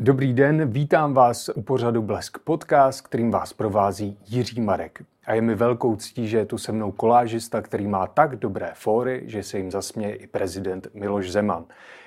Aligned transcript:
Dobrý 0.00 0.32
den, 0.32 0.70
vítám 0.70 1.14
vás 1.14 1.50
u 1.54 1.62
pořadu 1.62 2.02
Blesk 2.02 2.38
Podcast, 2.38 3.00
kterým 3.00 3.30
vás 3.30 3.52
provází 3.52 4.18
Jiří 4.26 4.60
Marek. 4.60 5.02
A 5.26 5.34
je 5.34 5.42
mi 5.42 5.54
velkou 5.54 5.96
ctí, 5.96 6.28
že 6.28 6.38
je 6.38 6.46
tu 6.46 6.58
se 6.58 6.72
mnou 6.72 6.92
kolážista, 6.92 7.62
který 7.62 7.86
má 7.86 8.06
tak 8.06 8.36
dobré 8.36 8.70
fóry, 8.74 9.22
že 9.26 9.42
se 9.42 9.58
jim 9.58 9.70
zasměje 9.70 10.14
i 10.14 10.26
prezident 10.26 10.88
Miloš 10.94 11.30
Zeman. 11.30 11.64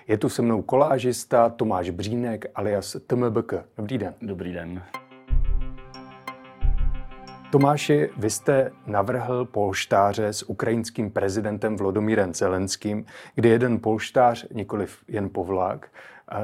Je 0.07 0.17
tu 0.17 0.29
se 0.29 0.41
mnou 0.41 0.61
kolážista 0.61 1.49
Tomáš 1.49 1.89
Břínek 1.89 2.45
alias 2.55 2.97
TMBK. 3.07 3.53
Dobrý 3.77 3.97
den. 3.97 4.13
Dobrý 4.21 4.53
den. 4.53 4.83
Tomáši, 7.51 8.09
vy 8.17 8.29
jste 8.29 8.71
navrhl 8.87 9.45
polštáře 9.45 10.27
s 10.27 10.49
ukrajinským 10.49 11.11
prezidentem 11.11 11.77
Vlodomírem 11.77 12.33
Zelenským, 12.33 13.05
kdy 13.35 13.49
jeden 13.49 13.79
polštář, 13.79 14.45
nikoliv 14.53 14.97
jen 15.07 15.29
povlák, 15.29 15.89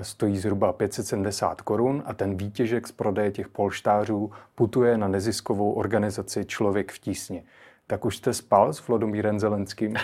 stojí 0.01 0.37
zhruba 0.37 0.73
570 0.73 1.61
korun 1.61 2.03
a 2.05 2.13
ten 2.13 2.37
výtěžek 2.37 2.87
z 2.87 2.91
prodeje 2.91 3.31
těch 3.31 3.47
polštářů 3.47 4.31
putuje 4.55 4.97
na 4.97 5.07
neziskovou 5.07 5.71
organizaci 5.71 6.45
Člověk 6.45 6.91
v 6.91 6.99
tísni. 6.99 7.43
Tak 7.87 8.05
už 8.05 8.17
jste 8.17 8.33
spal 8.33 8.73
s 8.73 8.87
Vlodomírem 8.87 9.39
Zelenským? 9.39 9.95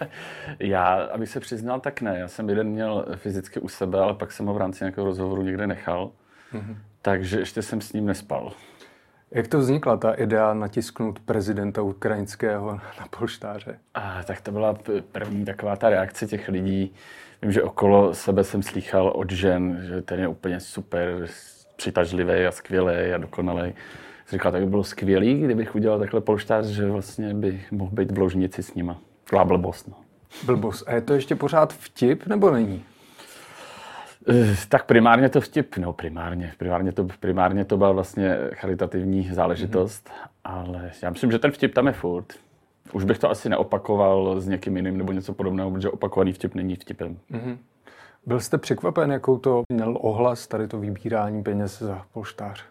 Já, 0.58 0.94
abych 0.94 1.28
se 1.28 1.40
přiznal, 1.40 1.80
tak 1.80 2.00
ne. 2.00 2.18
Já 2.18 2.28
jsem 2.28 2.48
jeden 2.48 2.68
měl 2.68 3.06
fyzicky 3.16 3.60
u 3.60 3.68
sebe, 3.68 4.00
ale 4.00 4.14
pak 4.14 4.32
jsem 4.32 4.46
ho 4.46 4.54
v 4.54 4.58
rámci 4.58 4.84
nějakého 4.84 5.06
rozhovoru 5.06 5.42
někde 5.42 5.66
nechal. 5.66 6.10
Mm-hmm. 6.52 6.76
Takže 7.02 7.38
ještě 7.38 7.62
jsem 7.62 7.80
s 7.80 7.92
ním 7.92 8.06
nespal. 8.06 8.52
Jak 9.34 9.48
to 9.48 9.58
vznikla, 9.58 9.96
ta 9.96 10.12
idea 10.12 10.54
natisknout 10.54 11.20
prezidenta 11.20 11.82
ukrajinského 11.82 12.72
na 12.72 13.06
polštáře? 13.18 13.78
A, 13.94 14.22
tak 14.22 14.40
to 14.40 14.52
byla 14.52 14.78
první 15.12 15.44
taková 15.44 15.76
ta 15.76 15.90
reakce 15.90 16.26
těch 16.26 16.48
lidí. 16.48 16.94
Vím, 17.42 17.52
že 17.52 17.62
okolo 17.62 18.14
sebe 18.14 18.44
jsem 18.44 18.62
slýchal 18.62 19.08
od 19.08 19.30
žen, 19.30 19.80
že 19.82 20.02
ten 20.02 20.20
je 20.20 20.28
úplně 20.28 20.60
super, 20.60 21.26
přitažlivý 21.76 22.46
a 22.46 22.50
skvělý 22.50 23.12
a 23.12 23.18
dokonalý. 23.18 23.74
Jsem 24.26 24.36
říkal, 24.38 24.52
tak 24.52 24.60
by 24.60 24.66
bylo 24.66 24.84
skvělý, 24.84 25.40
kdybych 25.40 25.74
udělal 25.74 25.98
takhle 25.98 26.20
polštář, 26.20 26.66
že 26.66 26.86
vlastně 26.86 27.34
bych 27.34 27.72
mohl 27.72 27.90
být 27.92 28.10
v 28.12 28.18
ložnici 28.18 28.62
s 28.62 28.74
nima. 28.74 28.98
Byla 29.30 29.44
blbost, 29.44 29.88
no. 29.88 29.94
Blbost. 30.46 30.88
A 30.88 30.94
je 30.94 31.00
to 31.00 31.14
ještě 31.14 31.34
pořád 31.36 31.72
vtip, 31.72 32.26
nebo 32.26 32.50
není? 32.50 32.84
Eh, 34.28 34.56
tak 34.68 34.86
primárně 34.86 35.28
to 35.28 35.40
vtip, 35.40 35.76
no 35.76 35.92
primárně, 35.92 36.52
primárně 36.58 36.92
to, 36.92 37.06
primárně 37.20 37.64
to 37.64 37.76
byla 37.76 37.92
vlastně 37.92 38.36
charitativní 38.52 39.30
záležitost, 39.32 40.08
mm-hmm. 40.08 40.28
ale 40.44 40.90
já 41.02 41.10
myslím, 41.10 41.30
že 41.30 41.38
ten 41.38 41.50
vtip 41.50 41.74
tam 41.74 41.86
je 41.86 41.92
furt. 41.92 42.32
Už 42.92 43.04
bych 43.04 43.18
to 43.18 43.30
asi 43.30 43.48
neopakoval 43.48 44.40
s 44.40 44.48
někým 44.48 44.76
jiným 44.76 44.98
nebo 44.98 45.12
něco 45.12 45.34
podobného, 45.34 45.70
protože 45.70 45.88
opakovaný 45.90 46.32
vtip 46.32 46.54
není 46.54 46.76
vtipem. 46.76 47.18
Mm-hmm. 47.30 47.58
Byl 48.26 48.40
jste 48.40 48.58
překvapen, 48.58 49.12
jakou 49.12 49.38
to 49.38 49.62
měl 49.72 49.98
ohlas, 50.00 50.46
tady 50.46 50.68
to 50.68 50.78
vybírání 50.78 51.42
peněz 51.42 51.78
za 51.78 52.06
polštář? 52.12 52.64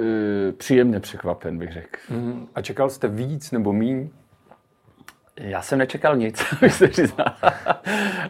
E, 0.00 0.52
příjemně 0.52 1.00
překvapen, 1.00 1.58
bych 1.58 1.72
řekl. 1.72 1.98
Mm-hmm. 2.10 2.46
A 2.54 2.62
čekal 2.62 2.90
jste 2.90 3.08
víc 3.08 3.50
nebo 3.50 3.72
míň? 3.72 4.08
Já 5.36 5.62
jsem 5.62 5.78
nečekal 5.78 6.16
nic, 6.16 6.44
bych 6.60 6.74
se 6.74 6.88
přiznal. 6.88 7.34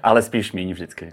Ale 0.02 0.22
spíš 0.22 0.52
míň 0.52 0.72
vždycky. 0.72 1.12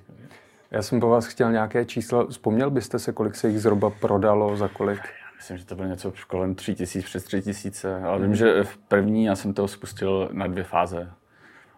Já 0.72 0.82
jsem 0.82 1.00
po 1.00 1.10
vás 1.10 1.26
chtěl 1.26 1.52
nějaké 1.52 1.86
čísla. 1.86 2.26
Vzpomněl 2.26 2.70
byste 2.70 3.00
se, 3.00 3.12
kolik 3.14 3.36
se 3.36 3.50
jich 3.50 3.60
zhruba 3.60 3.90
prodalo, 3.90 4.58
za 4.58 4.68
kolik? 4.68 5.00
Myslím, 5.38 5.58
že 5.58 5.66
to 5.66 5.76
bylo 5.76 5.88
něco 5.88 6.14
kolem 6.28 6.56
tři 6.56 6.76
tisíc, 6.76 7.06
přes 7.06 7.24
tři 7.24 7.42
tisíce. 7.42 8.02
Ale 8.02 8.22
vím, 8.22 8.36
že 8.36 8.64
v 8.64 8.78
první 8.78 9.26
já 9.26 9.36
jsem 9.36 9.54
to 9.54 9.68
spustil 9.68 10.30
na 10.32 10.48
dvě 10.48 10.64
fáze. 10.64 11.12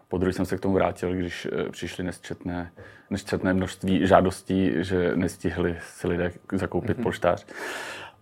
Po 0.08 0.18
druhé 0.18 0.32
jsem 0.32 0.46
se 0.46 0.56
k 0.56 0.60
tomu 0.60 0.74
vrátil, 0.74 1.14
když 1.14 1.48
eh, 1.52 1.70
přišly 1.70 2.04
nesčetné, 2.04 2.72
nesčetné 3.10 3.54
množství 3.54 4.06
žádostí, 4.06 4.72
že 4.76 5.16
nestihli 5.16 5.76
si 5.80 6.08
lidé 6.08 6.32
zakoupit 6.52 6.98
mm-hmm. 6.98 7.02
polštář. 7.02 7.46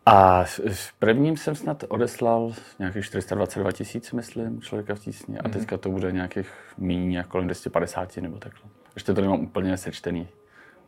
A 0.06 0.44
v 0.72 0.92
prvním 0.98 1.36
jsem 1.36 1.54
snad 1.54 1.84
odeslal 1.88 2.52
nějakých 2.78 3.04
422 3.04 3.72
tisíc, 3.72 4.12
myslím, 4.12 4.60
člověka 4.60 4.94
v 4.94 4.98
tísni. 4.98 5.38
A 5.38 5.48
mhm. 5.48 5.52
teďka 5.52 5.76
to 5.76 5.90
bude 5.90 6.12
nějakých 6.12 6.50
míň, 6.78 7.22
kolem 7.28 7.46
250 7.46 8.16
nebo 8.16 8.38
takhle. 8.38 8.70
Ještě 8.94 9.14
to 9.14 9.20
nemám 9.20 9.40
úplně 9.40 9.76
sečtený. 9.76 10.28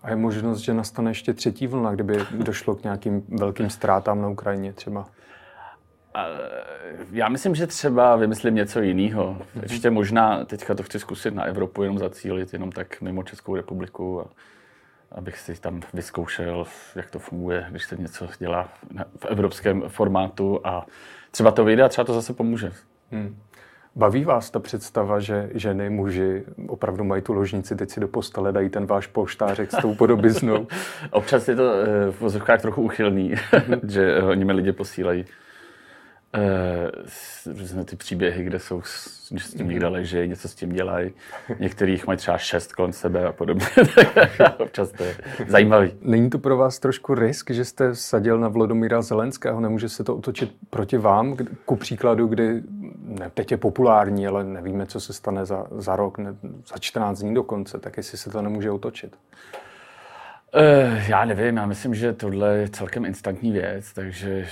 A 0.03 0.11
je 0.11 0.17
možnost, 0.17 0.59
že 0.59 0.75
nastane 0.75 1.11
ještě 1.11 1.35
třetí 1.35 1.67
vlna, 1.67 1.95
kdyby 1.95 2.19
došlo 2.31 2.75
k 2.75 2.83
nějakým 2.83 3.23
velkým 3.29 3.71
ztrátám 3.71 4.23
na 4.23 4.29
Ukrajině 4.29 4.73
třeba? 4.73 5.07
Já 7.13 7.29
myslím, 7.29 7.55
že 7.55 7.67
třeba 7.67 8.17
vymyslím 8.17 8.55
něco 8.55 8.81
jiného. 8.81 9.33
Mhm. 9.33 9.63
Ještě 9.63 9.91
možná, 9.91 10.45
teďka 10.45 10.75
to 10.75 10.83
chci 10.83 10.99
zkusit 10.99 11.35
na 11.35 11.45
Evropu, 11.45 11.83
jenom 11.83 11.99
zacílit, 11.99 12.53
jenom 12.53 12.73
tak 12.73 13.01
mimo 13.01 13.23
Českou 13.23 13.57
republiku, 13.57 14.21
a 14.21 14.27
abych 15.13 15.39
si 15.39 15.61
tam 15.61 15.81
vyzkoušel, 15.95 16.67
jak 16.97 17.11
to 17.11 17.19
funguje, 17.19 17.67
když 17.71 17.85
se 17.85 17.97
něco 17.97 18.29
dělá 18.39 18.69
v 19.17 19.25
evropském 19.25 19.83
formátu 19.89 20.61
a 20.65 20.87
třeba 21.31 21.51
to 21.51 21.65
vyjde 21.65 21.83
a 21.83 21.89
třeba 21.89 22.05
to 22.05 22.15
zase 22.15 22.33
pomůže. 22.33 22.73
Hmm. 23.11 23.37
Baví 23.97 24.25
vás 24.25 24.51
ta 24.51 24.61
představa, 24.61 25.21
že 25.21 25.51
ženy, 25.55 25.91
muži 25.91 26.43
opravdu 26.69 27.05
mají 27.05 27.23
tu 27.23 27.33
ložnici, 27.33 27.77
teď 27.77 27.91
si 27.91 28.01
do 28.01 28.09
postele 28.09 28.53
dají 28.53 28.69
ten 28.69 28.87
váš 28.87 29.07
polštářek 29.07 29.73
s 29.73 29.83
tou 29.83 29.95
podobiznou? 29.95 30.67
Občas 31.11 31.49
je 31.49 31.57
to 31.57 31.73
eh, 31.75 32.11
v 32.11 32.21
vozovkách 32.21 32.61
trochu 32.61 32.83
uchylný, 32.83 33.35
že 33.89 34.23
oni 34.23 34.45
mi 34.45 34.53
lidi 34.53 34.73
posílají 34.73 35.25
různé 37.47 37.85
ty 37.85 37.97
příběhy, 37.97 38.45
kde 38.45 38.59
jsou, 38.59 38.83
že 39.35 39.45
s 39.45 39.55
tím 39.55 39.69
někde 39.69 39.87
leží, 39.87 40.29
něco 40.29 40.49
s 40.49 40.55
tím 40.55 40.73
dělají. 40.73 41.13
Některých 41.59 42.07
mají 42.07 42.17
třeba 42.17 42.39
šest 42.39 42.73
kolem 42.73 42.93
sebe 42.93 43.27
a 43.27 43.33
podobně. 43.33 43.67
Občas 44.59 44.93
to 44.93 45.05
je 45.05 45.17
zajímavý. 45.49 45.93
Není 46.01 46.31
to 46.31 46.39
pro 46.39 46.57
vás 46.57 46.79
trošku 46.79 47.15
risk, 47.15 47.51
že 47.51 47.65
jste 47.65 47.95
sadil 47.95 48.39
na 48.39 48.49
Vlodomíra 48.49 49.03
Zelenského? 49.03 49.61
Nemůže 49.61 49.89
se 49.89 50.05
to 50.05 50.17
otočit 50.17 50.55
proti 50.71 50.99
vám? 50.99 51.37
Ku 51.65 51.77
příkladu, 51.77 52.27
kdy 52.27 52.63
ne, 53.03 53.31
teď 53.35 53.51
je 53.51 53.57
populární, 53.57 54.27
ale 54.27 54.45
nevíme, 54.45 54.87
co 54.87 55.01
se 55.01 55.13
stane 55.13 55.47
za, 55.47 55.67
za 55.71 55.97
rok, 55.97 56.19
ne, 56.19 56.37
za 56.67 56.79
14 56.81 57.19
dní 57.19 57.35
dokonce, 57.35 57.79
tak 57.79 57.97
jestli 57.97 58.19
se 58.19 58.31
to 58.31 58.43
nemůže 58.43 58.71
otočit. 58.71 59.17
Uh, 60.55 61.09
já 61.09 61.25
nevím, 61.25 61.57
já 61.57 61.67
myslím, 61.67 61.95
že 61.95 62.13
tohle 62.13 62.57
je 62.57 62.69
celkem 62.69 63.05
instantní 63.05 63.53
věc, 63.53 63.93
takže 63.93 64.47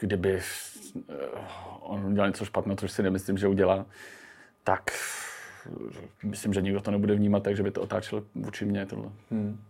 kdyby 0.00 0.40
Eh, 1.08 1.14
on 1.80 2.06
udělal 2.06 2.28
něco 2.28 2.44
špatného, 2.44 2.76
což 2.76 2.92
si 2.92 3.02
nemyslím, 3.02 3.38
že 3.38 3.48
udělá, 3.48 3.86
tak 4.64 4.90
myslím, 6.22 6.52
že 6.52 6.62
nikdo 6.62 6.80
to 6.80 6.90
nebude 6.90 7.14
vnímat, 7.14 7.42
takže 7.42 7.62
by 7.62 7.70
to 7.70 7.82
otáčel 7.82 8.24
vůči 8.34 8.64
mně 8.64 8.86
tohle. 8.86 9.10
Hmm. 9.30 9.60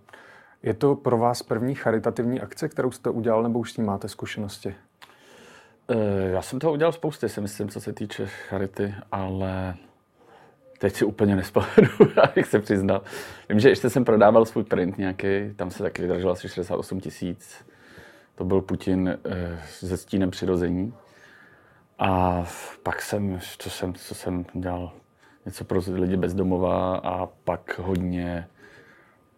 Je 0.62 0.74
to 0.74 0.94
pro 0.94 1.18
vás 1.18 1.42
první 1.42 1.74
charitativní 1.74 2.40
akce, 2.40 2.68
kterou 2.68 2.90
jste 2.90 3.10
udělal, 3.10 3.42
nebo 3.42 3.58
už 3.58 3.72
s 3.72 3.74
tím 3.74 3.84
máte 3.84 4.08
zkušenosti? 4.08 4.74
Eh, 5.88 6.30
já 6.30 6.42
jsem 6.42 6.58
toho 6.58 6.72
udělal 6.72 6.92
spousty, 6.92 7.28
si 7.28 7.40
myslím, 7.40 7.68
co 7.68 7.80
se 7.80 7.92
týče 7.92 8.26
charity, 8.26 8.94
ale 9.12 9.74
teď 10.78 10.94
si 10.94 11.04
úplně 11.04 11.36
nespomenu, 11.36 11.90
abych 12.22 12.46
se 12.46 12.58
přiznal. 12.58 13.02
Vím, 13.48 13.60
že 13.60 13.68
ještě 13.68 13.90
jsem 13.90 14.04
prodával 14.04 14.44
svůj 14.44 14.64
print 14.64 14.98
nějaký, 14.98 15.26
tam 15.56 15.70
se 15.70 15.82
taky 15.82 16.02
vydražilo 16.02 16.32
asi 16.32 16.48
68 16.48 17.00
tisíc. 17.00 17.64
To 18.34 18.44
byl 18.44 18.60
Putin 18.60 19.08
eh, 19.08 19.60
se 19.66 19.96
stínem 19.96 20.30
přirození. 20.30 20.94
A 21.98 22.44
pak 22.82 23.02
jsem, 23.02 23.40
co 23.58 23.70
jsem, 23.70 23.94
co 23.94 24.14
jsem 24.14 24.44
dělal, 24.52 24.92
něco 25.46 25.64
pro 25.64 25.80
lidi 25.92 26.16
bezdomová 26.16 26.96
a 26.96 27.26
pak 27.26 27.78
hodně 27.78 28.48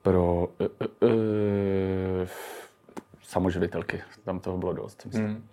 pro 0.03 0.49
uh, 0.61 0.67
uh, 1.03 1.11
uh, 1.11 2.29
samoživitelky. 3.23 4.03
Tam 4.25 4.41
toho 4.41 4.59
bylo 4.59 4.73
dost, 4.73 5.07
myslím. 5.07 5.27
Hmm. 5.27 5.49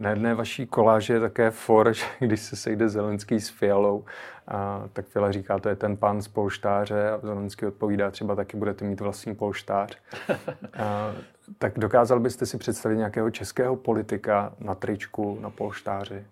Na 0.00 0.10
jedné 0.10 0.34
vaší 0.34 0.66
koláži 0.66 1.12
je 1.12 1.20
také 1.20 1.50
for, 1.50 1.92
že 1.92 2.04
když 2.18 2.40
se 2.40 2.56
sejde 2.56 2.88
Zelenský 2.88 3.40
s 3.40 3.48
Fialou, 3.48 4.04
a, 4.48 4.84
tak 4.92 5.06
Fiala 5.06 5.32
říká, 5.32 5.58
to 5.58 5.68
je 5.68 5.76
ten 5.76 5.96
pán 5.96 6.22
z 6.22 6.28
polštáře 6.28 7.10
a 7.10 7.18
Zelenský 7.18 7.66
odpovídá, 7.66 8.10
třeba 8.10 8.34
taky 8.34 8.56
budete 8.56 8.84
mít 8.84 9.00
vlastní 9.00 9.34
polštář. 9.34 9.98
a, 10.78 11.14
tak 11.58 11.78
dokázal 11.78 12.20
byste 12.20 12.46
si 12.46 12.58
představit 12.58 12.96
nějakého 12.96 13.30
českého 13.30 13.76
politika 13.76 14.52
na 14.58 14.74
tričku, 14.74 15.38
na 15.40 15.50
polštáři? 15.50 16.24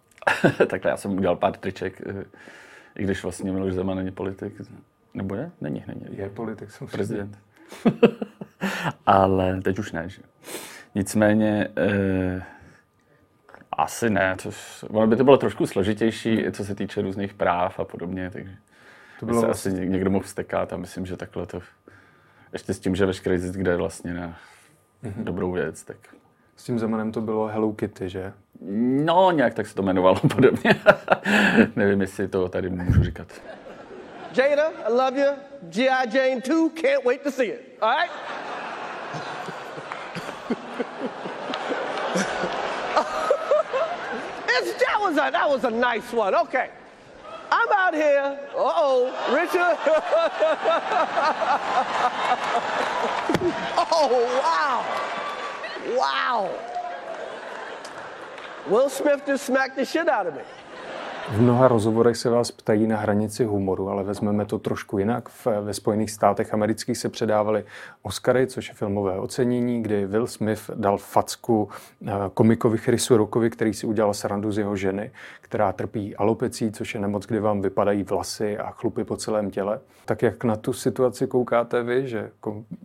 Takhle 0.66 0.90
já 0.90 0.96
jsem 0.96 1.12
udělal 1.12 1.36
pár 1.36 1.56
triček, 1.56 2.02
eh, 2.06 2.24
i 2.96 3.04
když 3.04 3.22
vlastně 3.22 3.52
Miloš 3.52 3.72
Zeman 3.72 3.96
není 3.96 4.10
politik. 4.10 4.60
Nebo 5.14 5.34
je? 5.34 5.50
Není, 5.60 5.84
není. 5.86 6.06
Je 6.10 6.28
politik, 6.28 6.70
jsem 6.70 6.86
prezident. 6.86 7.38
Ale 9.06 9.60
teď 9.60 9.78
už 9.78 9.92
ne, 9.92 10.08
že? 10.08 10.22
Nicméně, 10.94 11.68
eh, 11.76 12.42
asi 13.82 14.10
ne. 14.10 14.36
To, 14.42 14.50
ono 14.90 15.06
by 15.06 15.16
to 15.16 15.24
bylo 15.24 15.36
trošku 15.36 15.66
složitější, 15.66 16.44
co 16.52 16.64
se 16.64 16.74
týče 16.74 17.02
různých 17.02 17.34
práv 17.34 17.80
a 17.80 17.84
podobně, 17.84 18.30
takže 18.30 18.54
to 19.20 19.26
bylo 19.26 19.40
se 19.40 19.46
vlastně... 19.46 19.72
asi 19.72 19.88
někdo 19.88 20.10
mohl 20.10 20.24
vstekat 20.24 20.72
a 20.72 20.76
myslím, 20.76 21.06
že 21.06 21.16
takhle 21.16 21.46
to... 21.46 21.60
Ještě 22.52 22.74
s 22.74 22.80
tím, 22.80 22.94
že 22.94 23.06
veškerý 23.06 23.38
zisk 23.38 23.58
jde 23.58 23.76
vlastně 23.76 24.14
na 24.14 24.36
mm-hmm. 25.04 25.24
dobrou 25.24 25.52
věc, 25.52 25.82
tak 25.82 25.96
s 26.56 26.64
tím 26.64 26.78
Zemanem 26.78 27.12
to 27.12 27.20
bylo 27.20 27.46
Hello 27.46 27.72
Kitty, 27.72 28.08
že? 28.08 28.32
No, 29.04 29.30
nějak 29.30 29.54
tak 29.54 29.66
se 29.66 29.74
to 29.74 29.82
jmenovalo 29.82 30.20
podobně. 30.34 30.74
Nevím, 31.76 32.00
jestli 32.00 32.28
to 32.28 32.48
tady 32.48 32.70
můžu 32.70 33.04
říkat. 33.04 33.28
Jada, 34.36 34.68
I 34.68 34.92
love 34.92 35.20
you. 35.20 35.32
G.I. 35.62 36.16
Jane 36.16 36.40
2, 36.40 36.70
can't 36.74 37.04
wait 37.04 37.22
to 37.22 37.30
see 37.30 37.48
it. 37.48 37.78
All 37.80 37.90
right? 37.90 38.12
Was 45.12 45.28
a 45.28 45.30
that 45.30 45.48
was 45.48 45.64
a 45.64 45.70
nice 45.70 46.12
one. 46.12 46.34
Okay. 46.34 46.70
I'm 47.50 47.68
out 47.72 47.94
here. 47.94 48.40
Uh-oh, 48.56 49.12
Richard. 49.30 49.52
oh, 53.92 54.08
wow. 54.42 54.86
Wow. 55.98 56.50
Will 58.68 58.88
Smith 58.88 59.26
just 59.26 59.44
smacked 59.44 59.76
the 59.76 59.84
shit 59.84 60.08
out 60.08 60.26
of 60.26 60.34
me. 60.34 60.42
V 61.30 61.40
mnoha 61.40 61.68
rozhovorech 61.68 62.16
se 62.16 62.30
vás 62.30 62.50
ptají 62.50 62.86
na 62.86 62.96
hranici 62.96 63.44
humoru, 63.44 63.88
ale 63.88 64.02
vezmeme 64.02 64.44
to 64.44 64.58
trošku 64.58 64.98
jinak. 64.98 65.28
V, 65.28 65.46
ve 65.46 65.74
Spojených 65.74 66.10
státech 66.10 66.54
amerických 66.54 66.98
se 66.98 67.08
předávaly 67.08 67.64
Oscary, 68.02 68.46
což 68.46 68.68
je 68.68 68.74
filmové 68.74 69.18
ocenění, 69.18 69.82
kdy 69.82 70.06
Will 70.06 70.26
Smith 70.26 70.70
dal 70.74 70.98
facku 70.98 71.68
eh, 72.06 72.12
komikovi 72.34 72.78
Chrisu 72.78 73.16
Rockovi, 73.16 73.50
který 73.50 73.74
si 73.74 73.86
udělal 73.86 74.14
srandu 74.14 74.52
z 74.52 74.58
jeho 74.58 74.76
ženy, 74.76 75.10
která 75.40 75.72
trpí 75.72 76.16
alopecí, 76.16 76.72
což 76.72 76.94
je 76.94 77.00
nemoc, 77.00 77.26
kdy 77.26 77.40
vám 77.40 77.62
vypadají 77.62 78.02
vlasy 78.02 78.58
a 78.58 78.70
chlupy 78.70 79.04
po 79.04 79.16
celém 79.16 79.50
těle. 79.50 79.80
Tak 80.04 80.22
jak 80.22 80.44
na 80.44 80.56
tu 80.56 80.72
situaci 80.72 81.26
koukáte 81.26 81.82
vy, 81.82 82.08
že 82.08 82.30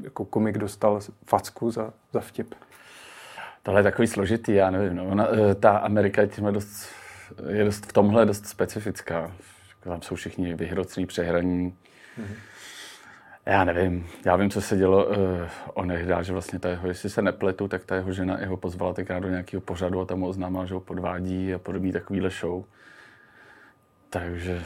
jako 0.04 0.26
komik 0.26 0.58
dostal 0.58 1.00
facku 1.26 1.72
za, 1.72 1.94
za 2.14 2.20
vtip? 2.20 2.56
Tohle 3.64 3.80
je 3.80 3.84
takový 3.84 4.08
složitý, 4.08 4.54
já 4.54 4.72
nevím. 4.72 4.96
No. 4.96 5.08
Ona, 5.08 5.28
eh, 5.32 5.56
ta 5.56 5.78
Amerika 5.78 6.22
je 6.22 6.30
dost 6.52 6.88
je 7.50 7.64
dost, 7.64 7.86
v 7.86 7.94
tomhle 7.94 8.26
dost 8.26 8.46
specifická. 8.46 9.32
Tam 9.80 10.02
jsou 10.02 10.16
všichni 10.16 10.54
vyhrocní, 10.54 11.06
přehraní. 11.06 11.76
Mm-hmm. 12.20 12.36
Já 13.46 13.64
nevím, 13.64 14.08
já 14.26 14.36
vím, 14.36 14.50
co 14.50 14.62
se 14.62 14.78
dělo 14.78 15.06
uh, 15.06 15.16
o 15.74 15.86
nehdá, 15.86 16.22
že 16.22 16.34
vlastně 16.34 16.60
ta 16.60 16.70
jeho, 16.70 16.88
jestli 16.88 17.10
se 17.10 17.22
nepletu, 17.22 17.68
tak 17.68 17.86
ta 17.86 17.96
jeho 17.96 18.12
žena 18.12 18.40
jeho 18.40 18.58
pozvala 18.58 18.94
tenkrát 18.94 19.20
do 19.20 19.30
nějakého 19.30 19.62
pořadu 19.62 20.02
a 20.02 20.06
tam 20.06 20.20
mu 20.20 20.28
oznámila, 20.28 20.66
že 20.66 20.74
ho 20.74 20.80
podvádí 20.80 21.54
a 21.54 21.60
podobný 21.60 21.92
takovýhle 21.92 22.30
show. 22.30 22.64
Takže 24.10 24.64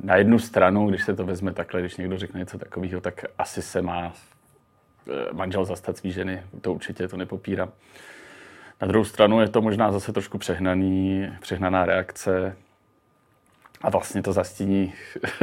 na 0.00 0.16
jednu 0.16 0.38
stranu, 0.38 0.88
když 0.88 1.04
se 1.04 1.14
to 1.14 1.24
vezme 1.24 1.52
takhle, 1.52 1.80
když 1.80 1.96
někdo 1.96 2.18
řekne 2.18 2.40
něco 2.40 2.58
takového, 2.58 3.00
tak 3.00 3.24
asi 3.38 3.62
se 3.62 3.82
má 3.82 4.12
eh, 5.08 5.32
manžel 5.32 5.64
zastat 5.64 5.96
svý 5.96 6.12
ženy, 6.12 6.42
to 6.60 6.72
určitě 6.72 7.08
to 7.08 7.16
nepopírám. 7.16 7.72
Na 8.80 8.86
druhou 8.86 9.04
stranu 9.04 9.40
je 9.40 9.48
to 9.48 9.62
možná 9.62 9.92
zase 9.92 10.12
trošku 10.12 10.38
přehnaný, 10.38 11.28
přehnaná 11.40 11.84
reakce 11.84 12.56
a 13.82 13.90
vlastně 13.90 14.22
to 14.22 14.32
zastíní, 14.32 14.92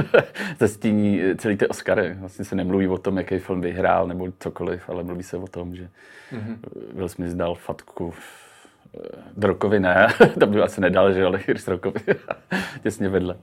zastíní 0.59 1.21
celý 1.37 1.57
ty 1.57 1.67
Oscary. 1.67 2.13
Vlastně 2.13 2.45
se 2.45 2.55
nemluví 2.55 2.87
o 2.87 2.97
tom, 2.97 3.17
jaký 3.17 3.39
film 3.39 3.61
vyhrál 3.61 4.07
nebo 4.07 4.27
cokoliv, 4.39 4.89
ale 4.89 5.03
mluví 5.03 5.23
se 5.23 5.37
o 5.37 5.47
tom, 5.47 5.75
že 5.75 5.89
mm-hmm. 6.31 6.57
Will 6.93 7.09
Smith 7.09 7.33
dal 7.33 7.55
fatku 7.55 8.13
eh, 8.13 8.99
Drokovi 9.37 9.79
ne, 9.79 10.07
to 10.39 10.47
by 10.47 10.61
asi 10.61 10.81
nedal, 10.81 11.13
že 11.13 11.25
ale 11.25 11.39
Chris 11.39 11.65
Drokovi 11.65 11.99
těsně 12.83 13.09
vedle. 13.09 13.35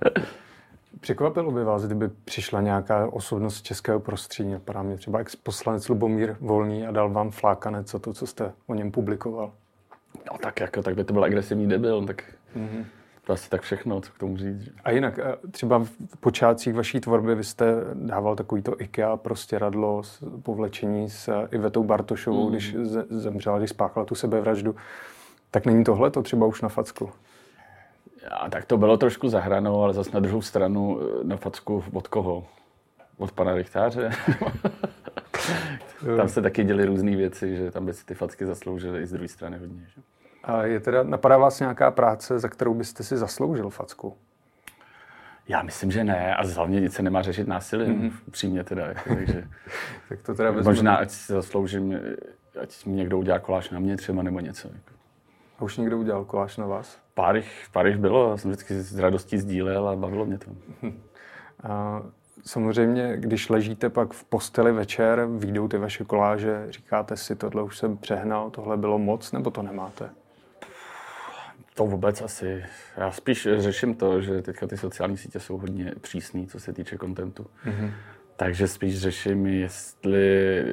Překvapilo 1.01 1.51
by 1.51 1.65
vás, 1.65 1.87
kdyby 1.87 2.09
přišla 2.09 2.61
nějaká 2.61 3.13
osobnost 3.13 3.57
z 3.57 3.63
českého 3.63 4.01
prostředí, 4.01 4.51
napadá 4.51 4.83
mě 4.83 4.97
třeba 4.97 5.19
ex-poslanec 5.19 5.89
Lubomír 5.89 6.37
Volný 6.41 6.87
a 6.87 6.91
dal 6.91 7.11
vám 7.11 7.31
flákanec 7.31 7.95
o 7.95 7.99
to, 7.99 8.13
co 8.13 8.27
jste 8.27 8.53
o 8.67 8.75
něm 8.75 8.91
publikoval? 8.91 9.53
No 10.33 10.39
tak 10.43 10.61
jako, 10.61 10.83
tak 10.83 10.95
by 10.95 11.05
to 11.05 11.13
byl 11.13 11.25
agresivní 11.25 11.69
debil, 11.69 12.07
tak 12.07 12.25
mm-hmm. 12.57 12.85
to 13.27 13.33
asi 13.33 13.51
tak 13.51 13.61
všechno, 13.61 14.01
co 14.01 14.13
k 14.13 14.19
tomu 14.19 14.37
říct. 14.37 14.61
Že? 14.61 14.71
A 14.85 14.91
jinak 14.91 15.19
eh, 15.19 15.37
třeba 15.51 15.79
v 15.79 16.17
počátcích 16.21 16.75
vaší 16.75 17.01
tvorby 17.01 17.35
vy 17.35 17.45
jste 17.45 17.75
dával 17.95 18.37
takový 18.37 18.63
to 18.63 18.81
IKEA 18.81 19.17
prostě 19.17 19.59
radlo 19.59 20.03
povlečení 20.43 21.11
s 21.11 21.47
Ivetou 21.51 21.85
Bartošovou, 21.85 22.45
mm. 22.45 22.51
když 22.51 22.77
zemřela, 23.11 23.59
když 23.59 23.71
spáchala 23.71 24.07
tu 24.07 24.15
sebevraždu. 24.15 24.77
Tak 25.51 25.67
není 25.67 25.85
tohle 25.85 26.11
to 26.11 26.23
třeba 26.23 26.47
už 26.47 26.63
na 26.63 26.69
facku? 26.69 27.11
Já, 28.23 28.49
tak 28.51 28.65
to 28.65 28.77
bylo 28.77 28.97
trošku 28.97 29.29
zahranou, 29.29 29.83
ale 29.83 29.95
zase 29.95 30.11
na 30.15 30.21
druhou 30.21 30.43
stranu 30.43 31.01
eh, 31.01 31.25
na 31.25 31.37
facku 31.37 31.85
od 31.93 32.09
koho? 32.09 32.47
Od 33.19 33.33
pana 33.33 33.55
Richtáře? 33.55 34.11
tam 36.17 36.29
se 36.29 36.43
taky 36.43 36.65
děly 36.65 36.85
různé 36.85 37.17
věci, 37.17 37.57
že 37.57 37.71
tam 37.71 37.87
by 37.87 37.95
si 37.95 38.07
ty 38.07 38.15
facky 38.15 38.47
zasloužily 38.47 39.03
i 39.03 39.07
z 39.07 39.13
druhé 39.13 39.29
strany 39.29 39.59
hodně. 39.59 39.87
Že? 39.95 40.03
A 40.45 40.65
je 40.65 40.81
teda, 40.81 41.03
napadá 41.03 41.39
vás 41.39 41.61
nějaká 41.61 41.91
práce, 41.91 42.39
za 42.39 42.49
kterou 42.49 42.75
byste 42.75 43.03
si 43.03 43.17
zasloužil 43.17 43.71
facku? 43.71 44.17
Já 45.49 45.63
myslím, 45.63 45.91
že 45.91 46.05
ne. 46.05 46.35
A 46.35 46.47
hlavně 46.55 46.81
nic 46.81 46.95
se 46.95 47.03
nemá 47.03 47.23
řešit 47.23 47.49
násilím, 47.49 48.03
mm-hmm. 48.03 48.31
přímě 48.31 48.65
teda. 48.65 48.87
Jako, 48.87 49.09
takže 49.15 49.49
tak 50.09 50.23
to 50.23 50.35
teda 50.35 50.53
možná, 50.53 50.97
ať 50.97 51.11
si 51.11 51.33
zasloužím, 51.33 51.99
ať 52.63 52.87
mi 52.87 52.93
někdo 52.93 53.19
udělá 53.19 53.39
koláš 53.39 53.71
na 53.71 53.79
mě 53.79 53.97
třeba 53.97 54.23
nebo 54.23 54.41
něco. 54.41 54.69
Jako. 54.69 54.91
A 55.59 55.63
už 55.63 55.77
někdo 55.77 55.99
udělal 55.99 56.25
koláš 56.25 56.57
na 56.57 56.67
vás? 56.67 56.99
Pár 57.15 57.37
jich, 57.37 57.67
pár 57.73 57.87
jich 57.87 57.97
bylo, 57.97 58.31
já 58.31 58.37
jsem 58.37 58.51
vždycky 58.51 58.75
s 58.75 58.99
radostí 58.99 59.39
sdílel 59.39 59.89
a 59.89 59.97
bavilo 59.97 60.27
mě 60.27 60.39
to. 60.39 60.51
A 61.63 62.03
samozřejmě, 62.45 63.17
když 63.17 63.49
ležíte 63.49 63.91
pak 63.91 64.13
v 64.13 64.25
posteli 64.25 64.73
večer, 64.73 65.27
výjdou 65.39 65.69
ty 65.69 65.79
vaše 65.79 66.05
koláže, 66.05 66.67
říkáte 66.71 67.17
si, 67.17 67.37
tohle 67.37 67.63
už 67.63 67.79
jsem 67.79 67.97
přehnal, 67.97 68.51
tohle 68.51 68.77
bylo 68.77 68.99
moc, 68.99 69.33
nebo 69.33 69.51
to 69.51 69.63
nemáte? 69.63 70.11
To 71.75 71.87
vůbec 71.87 72.23
asi. 72.23 72.65
Já 72.97 73.11
spíš 73.11 73.49
řeším 73.57 73.95
to, 73.95 74.21
že 74.21 74.43
teďka 74.43 74.67
ty 74.67 74.77
sociální 74.77 75.17
sítě 75.17 75.41
jsou 75.41 75.59
hodně 75.59 75.95
přísný, 76.01 76.47
co 76.47 76.61
se 76.61 76.73
týče 76.73 76.97
kontentu. 76.97 77.47
Mm-hmm. 77.67 77.91
Takže 78.37 78.69
spíš 78.69 79.01
řeším, 79.01 79.47
jestli, 79.47 80.65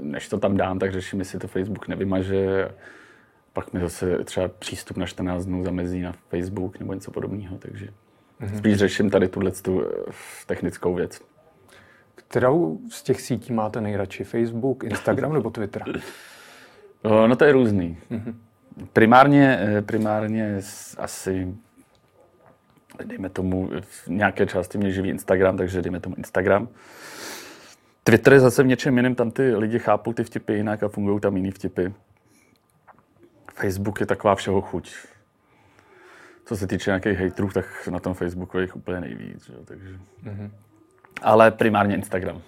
než 0.00 0.28
to 0.28 0.38
tam 0.38 0.56
dám, 0.56 0.78
tak 0.78 0.92
řeším, 0.92 1.18
jestli 1.18 1.38
to 1.38 1.48
Facebook 1.48 1.88
nevymaže. 1.88 2.70
Pak 3.52 3.72
mi 3.72 3.80
zase 3.80 4.24
třeba 4.24 4.48
přístup 4.48 4.96
na 4.96 5.06
14 5.06 5.44
dnů 5.44 5.64
zamezí 5.64 6.00
na 6.00 6.12
Facebook 6.28 6.78
nebo 6.78 6.94
něco 6.94 7.10
podobného. 7.10 7.58
Takže 7.58 7.88
mm-hmm. 8.40 8.58
spíš 8.58 8.76
řeším 8.76 9.10
tady 9.10 9.28
tuhle 9.28 9.50
tu 9.50 9.82
eh, 9.82 10.12
technickou 10.46 10.94
věc. 10.94 11.20
Kterou 12.14 12.78
z 12.90 13.02
těch 13.02 13.20
sítí 13.20 13.52
máte 13.52 13.80
nejradši? 13.80 14.24
Facebook, 14.24 14.84
Instagram 14.84 15.32
nebo 15.32 15.50
Twitter? 15.50 15.82
No 17.26 17.36
to 17.36 17.44
je 17.44 17.52
různý. 17.52 17.98
Mm-hmm. 18.10 18.34
Primárně, 18.92 19.58
eh, 19.60 19.82
primárně 19.82 20.60
asi, 20.98 21.54
dejme 23.04 23.28
tomu, 23.28 23.70
v 23.80 24.08
nějaké 24.08 24.46
části 24.46 24.78
mě 24.78 24.90
živí 24.90 25.08
Instagram, 25.08 25.56
takže 25.56 25.82
dejme 25.82 26.00
tomu 26.00 26.14
Instagram. 26.18 26.68
Twitter 28.04 28.32
je 28.32 28.40
zase 28.40 28.62
v 28.62 28.66
něčem 28.66 28.96
jiném, 28.96 29.14
tam 29.14 29.30
ty 29.30 29.54
lidi 29.54 29.78
chápou 29.78 30.12
ty 30.12 30.24
vtipy 30.24 30.52
jinak 30.52 30.82
a 30.82 30.88
fungují 30.88 31.20
tam 31.20 31.36
jiný 31.36 31.50
vtipy. 31.50 31.86
Facebook 33.54 34.00
je 34.00 34.06
taková 34.06 34.34
všeho 34.34 34.60
chuť. 34.60 34.94
Co 36.44 36.56
se 36.56 36.66
týče 36.66 36.90
nějakých 36.90 37.18
hejtrů, 37.18 37.48
tak 37.48 37.88
na 37.90 38.00
tom 38.00 38.14
Facebooku 38.14 38.58
je 38.58 38.64
jich 38.64 38.76
úplně 38.76 39.00
nejvíc. 39.00 39.46
Že? 39.46 39.52
Takže... 39.64 39.88
Mm-hmm. 40.24 40.50
Ale 41.22 41.50
primárně 41.50 41.94
Instagram. 41.94 42.42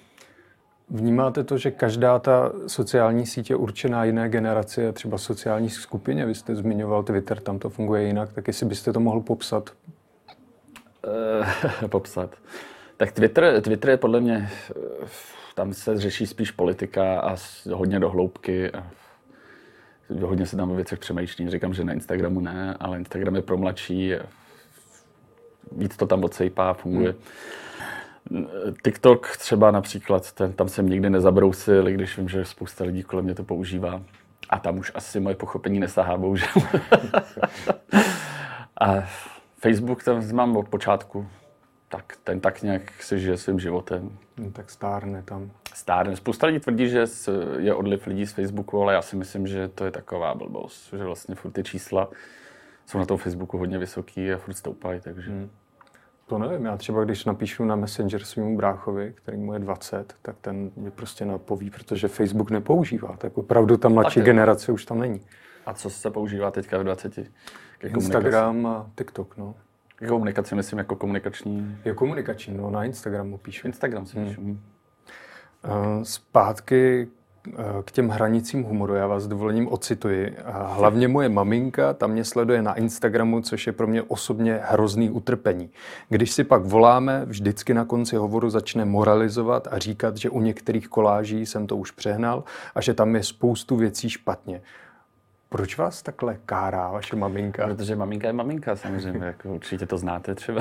Vnímáte 0.90 1.44
to, 1.44 1.58
že 1.58 1.70
každá 1.70 2.18
ta 2.18 2.52
sociální 2.66 3.26
sítě 3.26 3.52
je 3.52 3.56
určená 3.56 4.04
jiné 4.04 4.28
generaci, 4.28 4.92
třeba 4.92 5.18
sociální 5.18 5.70
skupině? 5.70 6.26
Vy 6.26 6.34
jste 6.34 6.56
zmiňoval 6.56 7.02
Twitter, 7.02 7.40
tam 7.40 7.58
to 7.58 7.70
funguje 7.70 8.02
jinak, 8.02 8.32
tak 8.32 8.46
jestli 8.48 8.66
byste 8.66 8.92
to 8.92 9.00
mohl 9.00 9.20
popsat? 9.20 9.70
Uh, 11.06 11.88
popsat. 11.88 12.30
Tak 12.96 13.12
Twitter, 13.12 13.60
Twitter 13.60 13.90
je 13.90 13.96
podle 13.96 14.20
mě, 14.20 14.50
tam 15.54 15.74
se 15.74 15.98
řeší 15.98 16.26
spíš 16.26 16.50
politika 16.50 17.20
a 17.20 17.36
hodně 17.72 18.00
do 18.00 18.10
hloubky. 18.10 18.72
A 18.72 18.90
hodně 20.20 20.46
se 20.46 20.56
tam 20.56 20.70
o 20.70 20.74
věcech 20.74 20.98
přemýšlí. 20.98 21.50
Říkám, 21.50 21.74
že 21.74 21.84
na 21.84 21.92
Instagramu 21.92 22.40
ne, 22.40 22.76
ale 22.80 22.98
Instagram 22.98 23.36
je 23.36 23.42
pro 23.42 23.58
mladší. 23.58 24.12
Víc 25.72 25.96
to 25.96 26.06
tam 26.06 26.24
odsejpá, 26.24 26.74
funguje. 26.74 27.14
Hmm. 28.30 28.46
TikTok 28.84 29.36
třeba 29.36 29.70
například, 29.70 30.32
ten, 30.32 30.52
tam 30.52 30.68
jsem 30.68 30.88
nikdy 30.88 31.10
nezabrousil, 31.10 31.88
i 31.88 31.94
když 31.94 32.18
vím, 32.18 32.28
že 32.28 32.44
spousta 32.44 32.84
lidí 32.84 33.02
kolem 33.02 33.24
mě 33.24 33.34
to 33.34 33.44
používá. 33.44 34.02
A 34.50 34.58
tam 34.58 34.78
už 34.78 34.92
asi 34.94 35.20
moje 35.20 35.36
pochopení 35.36 35.80
nesahá, 35.80 36.16
bohužel. 36.16 36.48
a 38.80 39.00
Facebook 39.60 40.04
tam 40.04 40.32
mám 40.32 40.56
od 40.56 40.68
počátku. 40.68 41.26
Tak 41.96 42.16
ten 42.24 42.40
tak 42.40 42.62
nějak 42.62 43.02
se 43.02 43.18
žije 43.18 43.36
svým 43.36 43.60
životem. 43.60 44.18
No, 44.36 44.50
tak 44.50 44.70
stárne 44.70 45.22
tam. 45.22 45.50
Stárne. 45.74 46.16
Spousta 46.16 46.46
lidí 46.46 46.60
tvrdí, 46.60 46.88
že 46.88 47.04
je 47.58 47.74
odliv 47.74 48.06
lidí 48.06 48.26
z 48.26 48.32
Facebooku, 48.32 48.82
ale 48.82 48.94
já 48.94 49.02
si 49.02 49.16
myslím, 49.16 49.46
že 49.46 49.68
to 49.68 49.84
je 49.84 49.90
taková 49.90 50.34
blbost. 50.34 50.94
Že 50.96 51.04
vlastně 51.04 51.34
furt 51.34 51.50
ty 51.50 51.62
čísla 51.62 52.10
jsou 52.86 52.98
na 52.98 53.04
tom 53.06 53.18
Facebooku 53.18 53.58
hodně 53.58 53.78
vysoký 53.78 54.32
a 54.32 54.38
furt 54.38 54.54
stoupají, 54.54 55.00
takže... 55.00 55.30
Hmm. 55.30 55.50
To 56.26 56.38
nevím, 56.38 56.64
já 56.64 56.76
třeba 56.76 57.04
když 57.04 57.24
napíšu 57.24 57.64
na 57.64 57.76
Messenger 57.76 58.24
svým 58.24 58.56
bráchovi, 58.56 59.12
který 59.16 59.36
mu 59.36 59.52
je 59.52 59.58
20, 59.58 60.14
tak 60.22 60.36
ten 60.40 60.70
mi 60.76 60.90
prostě 60.90 61.24
napoví, 61.24 61.70
protože 61.70 62.08
Facebook 62.08 62.50
nepoužívá. 62.50 63.16
Tak 63.18 63.38
opravdu 63.38 63.76
ta 63.76 63.88
mladší 63.88 64.20
generace 64.20 64.72
už 64.72 64.84
tam 64.84 64.98
není. 64.98 65.20
A 65.66 65.74
co 65.74 65.90
se 65.90 66.10
používá 66.10 66.50
teďka 66.50 66.78
v 66.78 66.84
20? 66.84 67.18
Instagram 67.82 68.66
a 68.66 68.90
TikTok, 68.98 69.36
no. 69.36 69.54
Komunikaci 70.08 70.54
myslím 70.54 70.78
jako 70.78 70.96
komunikační? 70.96 71.78
Je 71.84 71.94
komunikační, 71.94 72.56
no 72.56 72.70
na 72.70 72.84
Instagramu 72.84 73.38
píšu. 73.38 73.66
Instagram 73.66 74.06
si 74.06 74.16
píšu. 74.16 74.40
Hmm. 74.40 74.60
Uh, 75.64 76.02
zpátky 76.02 77.08
k 77.84 77.92
těm 77.92 78.08
hranicím 78.08 78.62
humoru. 78.62 78.94
Já 78.94 79.06
vás 79.06 79.26
dovolením 79.26 79.68
ocituji. 79.68 80.36
Hlavně 80.64 81.08
moje 81.08 81.28
maminka, 81.28 81.92
tam 81.92 82.10
mě 82.10 82.24
sleduje 82.24 82.62
na 82.62 82.74
Instagramu, 82.74 83.40
což 83.40 83.66
je 83.66 83.72
pro 83.72 83.86
mě 83.86 84.02
osobně 84.02 84.60
hrozný 84.62 85.10
utrpení. 85.10 85.70
Když 86.08 86.32
si 86.32 86.44
pak 86.44 86.62
voláme, 86.62 87.24
vždycky 87.24 87.74
na 87.74 87.84
konci 87.84 88.16
hovoru 88.16 88.50
začne 88.50 88.84
moralizovat 88.84 89.68
a 89.70 89.78
říkat, 89.78 90.16
že 90.16 90.30
u 90.30 90.40
některých 90.40 90.88
koláží 90.88 91.46
jsem 91.46 91.66
to 91.66 91.76
už 91.76 91.90
přehnal 91.90 92.44
a 92.74 92.80
že 92.80 92.94
tam 92.94 93.14
je 93.14 93.22
spoustu 93.22 93.76
věcí 93.76 94.10
špatně. 94.10 94.62
Proč 95.48 95.78
vás 95.78 96.02
takhle 96.02 96.36
kárá 96.46 96.90
vaše 96.90 97.16
maminka? 97.16 97.66
Protože 97.66 97.96
maminka 97.96 98.26
je 98.26 98.32
maminka, 98.32 98.76
samozřejmě. 98.76 99.26
jako 99.26 99.48
určitě 99.48 99.86
to 99.86 99.98
znáte 99.98 100.34
třeba. 100.34 100.60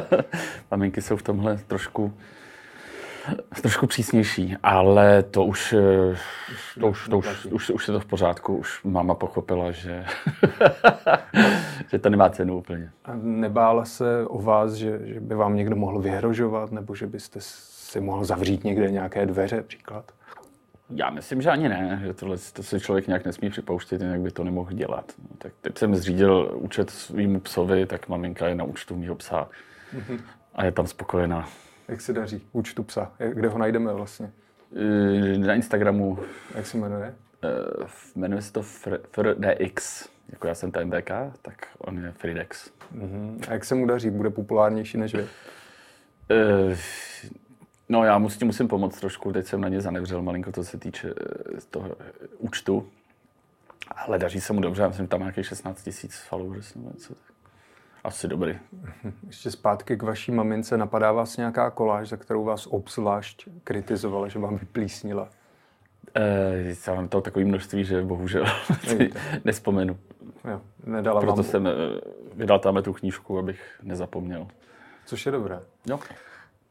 Maminky 0.70 1.02
jsou 1.02 1.16
v 1.16 1.22
tomhle 1.22 1.56
trošku 1.56 2.12
trošku 3.62 3.86
přísnější, 3.86 4.56
ale 4.62 5.22
to 5.22 5.44
už, 5.44 5.74
to 6.80 6.88
už, 6.88 7.08
to 7.08 7.18
už, 7.18 7.44
už, 7.44 7.70
už 7.70 7.88
je 7.88 7.92
to 7.92 8.00
v 8.00 8.06
pořádku. 8.06 8.56
Už 8.56 8.84
máma 8.84 9.14
pochopila, 9.14 9.70
že, 9.70 10.04
že 11.90 11.98
to 11.98 12.10
nemá 12.10 12.30
cenu 12.30 12.58
úplně. 12.58 12.90
A 13.04 13.10
nebála 13.22 13.84
se 13.84 14.26
o 14.26 14.42
vás, 14.42 14.72
že, 14.72 15.00
že 15.04 15.20
by 15.20 15.34
vám 15.34 15.56
někdo 15.56 15.76
mohl 15.76 16.00
vyhrožovat, 16.00 16.72
nebo 16.72 16.94
že 16.94 17.06
byste 17.06 17.38
si 17.40 18.00
mohl 18.00 18.24
zavřít 18.24 18.64
někde 18.64 18.90
nějaké 18.90 19.26
dveře, 19.26 19.62
příklad? 19.62 20.12
Já 20.94 21.10
myslím, 21.10 21.42
že 21.42 21.50
ani 21.50 21.68
ne, 21.68 22.00
že 22.04 22.12
tohle 22.12 22.36
to 22.52 22.62
se 22.62 22.80
člověk 22.80 23.06
nějak 23.06 23.24
nesmí 23.24 23.50
připouštět, 23.50 24.00
jinak 24.00 24.20
by 24.20 24.30
to 24.30 24.44
nemohl 24.44 24.72
dělat. 24.72 25.12
No, 25.18 25.36
tak 25.38 25.52
teď 25.60 25.78
jsem 25.78 25.94
zřídil 25.94 26.52
účet 26.54 26.90
svýmu 26.90 27.40
psovi, 27.40 27.86
tak 27.86 28.08
maminka 28.08 28.48
je 28.48 28.54
na 28.54 28.64
účtu 28.64 28.96
mýho 28.96 29.14
psa 29.14 29.48
mm-hmm. 29.94 30.20
a 30.54 30.64
je 30.64 30.72
tam 30.72 30.86
spokojená. 30.86 31.48
Jak 31.88 32.00
se 32.00 32.12
daří 32.12 32.42
účtu 32.52 32.82
psa? 32.82 33.12
Kde 33.32 33.48
ho 33.48 33.58
najdeme 33.58 33.92
vlastně? 33.92 34.32
Na 35.36 35.54
Instagramu. 35.54 36.18
Jak 36.54 36.66
se 36.66 36.76
jmenuje? 36.78 37.14
Jmenuje 38.16 38.42
se 38.42 38.52
to 38.52 38.62
FRDX. 39.12 40.08
Jako 40.28 40.48
já 40.48 40.54
jsem 40.54 40.72
TNDK, 40.72 41.10
tak 41.42 41.66
on 41.78 42.04
je 42.04 42.12
Fridex. 42.12 42.70
Mm-hmm. 42.96 43.44
A 43.48 43.52
jak 43.52 43.64
se 43.64 43.74
mu 43.74 43.86
daří? 43.86 44.10
Bude 44.10 44.30
populárnější 44.30 44.98
než 44.98 45.14
vy? 45.14 45.26
No 47.88 48.04
já 48.04 48.18
mu 48.18 48.30
s 48.30 48.38
tím 48.38 48.46
musím 48.46 48.68
pomoct 48.68 49.00
trošku, 49.00 49.32
teď 49.32 49.46
jsem 49.46 49.60
na 49.60 49.68
ně 49.68 49.80
zanevřel 49.80 50.22
malinko, 50.22 50.52
co 50.52 50.64
se 50.64 50.78
týče 50.78 51.14
eh, 51.56 51.60
toho 51.70 51.90
účtu. 52.38 52.88
Ale 53.96 54.18
daří 54.18 54.40
se 54.40 54.52
mu 54.52 54.60
dobře, 54.60 54.82
já 54.82 54.88
myslím, 54.88 55.06
tam 55.06 55.20
nějakých 55.20 55.46
16 55.46 55.82
tisíc 55.82 56.16
followers 56.16 56.74
nebo 56.74 56.88
něco. 56.88 57.14
Asi 58.04 58.28
dobrý. 58.28 58.58
Ještě 59.26 59.50
zpátky 59.50 59.96
k 59.96 60.02
vaší 60.02 60.32
mamince. 60.32 60.76
Napadá 60.76 61.12
vás 61.12 61.36
nějaká 61.36 61.70
koláž, 61.70 62.08
za 62.08 62.16
kterou 62.16 62.44
vás 62.44 62.66
obzvlášť 62.66 63.48
kritizovala, 63.64 64.28
že 64.28 64.38
vám 64.38 64.56
vyplísnila? 64.56 65.28
E, 66.14 66.74
já 66.86 66.94
mám 66.94 67.08
to 67.08 67.20
takové 67.20 67.44
množství, 67.44 67.84
že 67.84 68.02
bohužel 68.02 68.44
nespomenu. 69.44 69.98
Jo, 70.50 70.60
nedala 70.86 71.20
Proto 71.20 71.36
vám... 71.36 71.44
jsem 71.44 71.66
eh, 71.66 71.70
vydal 72.34 72.58
tam 72.58 72.82
tu 72.82 72.92
knížku, 72.92 73.38
abych 73.38 73.80
nezapomněl. 73.82 74.46
Což 75.06 75.26
je 75.26 75.32
dobré. 75.32 75.60
Jo. 75.86 75.98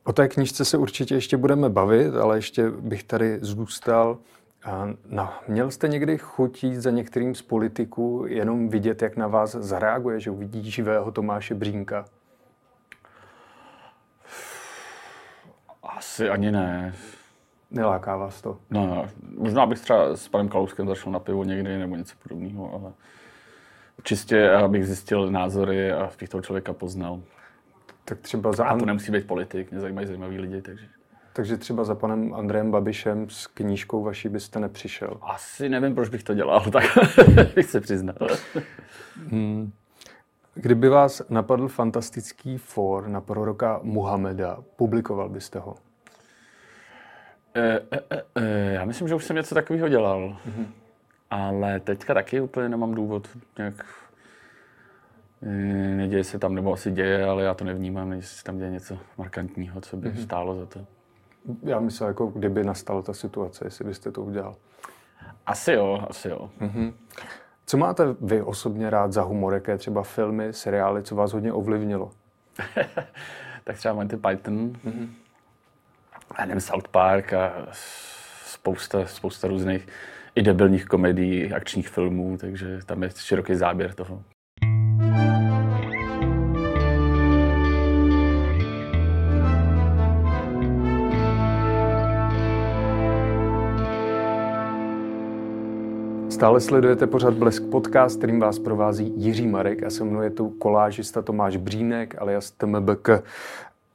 O 0.04 0.14
té 0.14 0.28
knižce 0.28 0.66
se 0.66 0.78
určitě 0.78 1.16
ještě 1.16 1.38
budeme 1.38 1.70
bavit, 1.70 2.16
ale 2.16 2.38
ještě 2.38 2.70
bych 2.70 3.04
tady 3.04 3.40
zůstal. 3.42 4.18
No, 5.06 5.30
měl 5.48 5.72
jste 5.72 5.88
někdy 5.88 6.18
chuť 6.18 6.64
za 6.64 6.92
některým 6.92 7.36
z 7.36 7.42
politiků 7.42 8.26
jenom 8.28 8.70
vidět, 8.70 9.02
jak 9.02 9.18
na 9.18 9.28
vás 9.28 9.52
zareaguje, 9.52 10.20
že 10.20 10.32
uvidí 10.32 10.72
živého 10.72 11.12
Tomáše 11.12 11.56
Břínka? 11.56 12.06
Asi 15.84 16.30
ani 16.30 16.52
ne. 16.52 16.96
Neláká 17.72 18.18
vás 18.18 18.42
to? 18.42 18.58
No, 18.70 18.88
no. 18.88 19.10
možná 19.38 19.66
bych 19.66 19.80
třeba 19.80 20.16
s 20.16 20.28
panem 20.28 20.50
Kalouskem 20.50 20.88
zašel 20.88 21.12
na 21.12 21.20
pivo 21.20 21.44
někdy 21.44 21.78
nebo 21.78 21.96
něco 21.96 22.16
podobného, 22.24 22.74
ale 22.74 22.94
čistě 24.04 24.52
abych 24.52 24.86
zjistil 24.86 25.32
názory 25.32 25.92
a 25.92 26.12
bych 26.20 26.30
toho 26.30 26.42
člověka 26.42 26.74
poznal. 26.74 27.22
Tak 28.06 28.20
třeba 28.20 28.54
za... 28.54 28.66
A 28.66 28.78
to 28.78 28.86
nemusí 28.86 29.12
být 29.12 29.28
politik, 29.28 29.72
mě 29.72 29.80
zajímají 29.80 30.08
zajímaví 30.08 30.40
lidi, 30.40 30.62
takže... 30.62 30.86
Takže 31.34 31.58
třeba 31.58 31.84
za 31.84 31.96
panem 31.96 32.34
Andrejem 32.34 32.72
Babišem 32.72 33.30
s 33.30 33.48
knížkou 33.48 34.04
vaší 34.04 34.30
byste 34.30 34.60
nepřišel? 34.60 35.18
Asi 35.22 35.70
nevím, 35.70 35.96
proč 35.96 36.10
bych 36.10 36.24
to 36.24 36.34
dělal, 36.34 36.62
tak 36.72 36.84
bych 37.56 37.70
se 37.70 37.82
přiznal. 37.82 38.28
Hmm. 39.30 39.72
Kdyby 40.54 40.90
vás 40.90 41.22
napadl 41.30 41.68
fantastický 41.68 42.58
for 42.58 43.08
na 43.08 43.22
proroka 43.22 43.80
Muhameda, 43.84 44.58
publikoval 44.76 45.30
byste 45.30 45.60
ho? 45.60 45.76
E, 47.56 47.82
e, 47.92 48.24
e, 48.36 48.72
já 48.74 48.86
myslím, 48.86 49.08
že 49.08 49.16
už 49.16 49.26
jsem 49.26 49.36
něco 49.36 49.56
takového 49.56 49.90
dělal. 49.90 50.38
Mm-hmm. 50.48 50.66
Ale 51.30 51.80
teďka 51.80 52.14
taky 52.14 52.42
úplně 52.42 52.70
nemám 52.70 52.96
důvod 52.96 53.28
nějak 53.58 53.86
neděje 55.42 56.24
se 56.24 56.40
tam, 56.40 56.56
nebo 56.56 56.74
asi 56.74 56.92
děje, 56.92 57.26
ale 57.26 57.44
já 57.44 57.54
to 57.54 57.66
nevnímám, 57.66 58.12
jestli 58.12 58.38
se 58.38 58.44
tam 58.44 58.58
děje 58.58 58.72
něco 58.72 58.98
markantního, 59.18 59.82
co 59.82 59.98
by 59.98 60.10
mm-hmm. 60.10 60.24
stálo 60.24 60.56
za 60.56 60.66
to. 60.66 60.86
Já 61.64 61.80
myslím, 61.80 62.08
jako 62.08 62.28
kdyby 62.28 62.64
nastala 62.64 63.02
ta 63.02 63.14
situace, 63.14 63.66
jestli 63.66 63.86
byste 63.86 64.12
to 64.12 64.22
udělal. 64.22 64.56
Asi 65.46 65.72
jo, 65.74 66.06
asi 66.10 66.30
jo. 66.30 66.50
Mm-hmm. 66.62 66.94
Co 67.66 67.78
máte 67.78 68.04
vy 68.22 68.42
osobně 68.42 68.90
rád 68.90 69.14
za 69.14 69.22
humor? 69.22 69.54
Jaké 69.54 69.78
třeba 69.78 70.04
filmy, 70.04 70.54
seriály, 70.54 71.04
co 71.04 71.16
vás 71.16 71.34
hodně 71.34 71.54
ovlivnilo? 71.54 72.12
tak 73.64 73.78
třeba 73.78 73.94
Monty 73.94 74.18
Python, 74.18 74.70
mm-hmm. 74.70 75.08
já 76.40 76.46
nevím, 76.46 76.62
South 76.62 76.88
Park 76.88 77.34
a 77.34 77.68
spousta, 78.44 79.06
spousta 79.06 79.48
různých 79.48 79.88
i 80.36 80.42
debilních 80.42 80.86
komedií, 80.86 81.54
akčních 81.54 81.90
filmů, 81.90 82.38
takže 82.38 82.80
tam 82.86 83.04
je 83.04 83.10
široký 83.16 83.56
záběr 83.56 83.94
toho. 83.94 84.24
Stále 96.42 96.62
sledujete 96.62 97.08
pořad 97.08 97.34
Blesk 97.34 97.64
podcast, 97.64 98.18
kterým 98.18 98.40
vás 98.40 98.60
provází 98.60 99.14
Jiří 99.16 99.48
Marek 99.48 99.84
a 99.84 99.90
se 99.90 100.04
mnou 100.04 100.22
je 100.22 100.30
tu 100.30 100.50
kolážista 100.50 101.22
Tomáš 101.22 101.58
Břínek 101.58 102.22
alias 102.22 102.52
TMBK. 102.52 103.10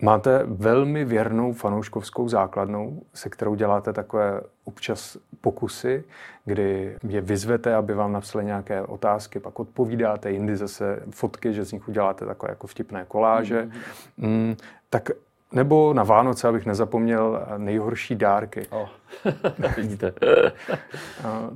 Máte 0.03 0.43
velmi 0.45 1.05
věrnou 1.05 1.53
fanouškovskou 1.53 2.29
základnou, 2.29 3.03
se 3.15 3.31
kterou 3.31 3.55
děláte 3.55 3.93
takové 3.93 4.41
občas 4.65 5.19
pokusy, 5.41 6.05
kdy 6.45 6.97
je 7.09 7.21
vyzvete, 7.21 7.75
aby 7.75 7.95
vám 7.95 8.13
napsali 8.13 8.45
nějaké 8.45 8.83
otázky, 8.83 9.41
pak 9.41 9.61
odpovídáte, 9.61 10.31
jindy 10.31 10.57
zase 10.57 11.03
fotky, 11.11 11.53
že 11.53 11.65
z 11.65 11.73
nich 11.73 11.89
uděláte 11.89 12.27
takové 12.27 12.53
jako 12.53 12.67
vtipné 12.67 13.05
koláže. 13.09 13.63
Mm-hmm. 13.63 14.29
Mm, 14.29 14.57
tak 14.91 15.11
nebo 15.53 15.95
na 15.95 16.03
Vánoce, 16.03 16.49
abych 16.49 16.67
nezapomněl, 16.67 17.47
nejhorší 17.57 18.15
dárky. 18.15 18.67
Oh. 18.71 18.89
Vidíte. 19.77 20.13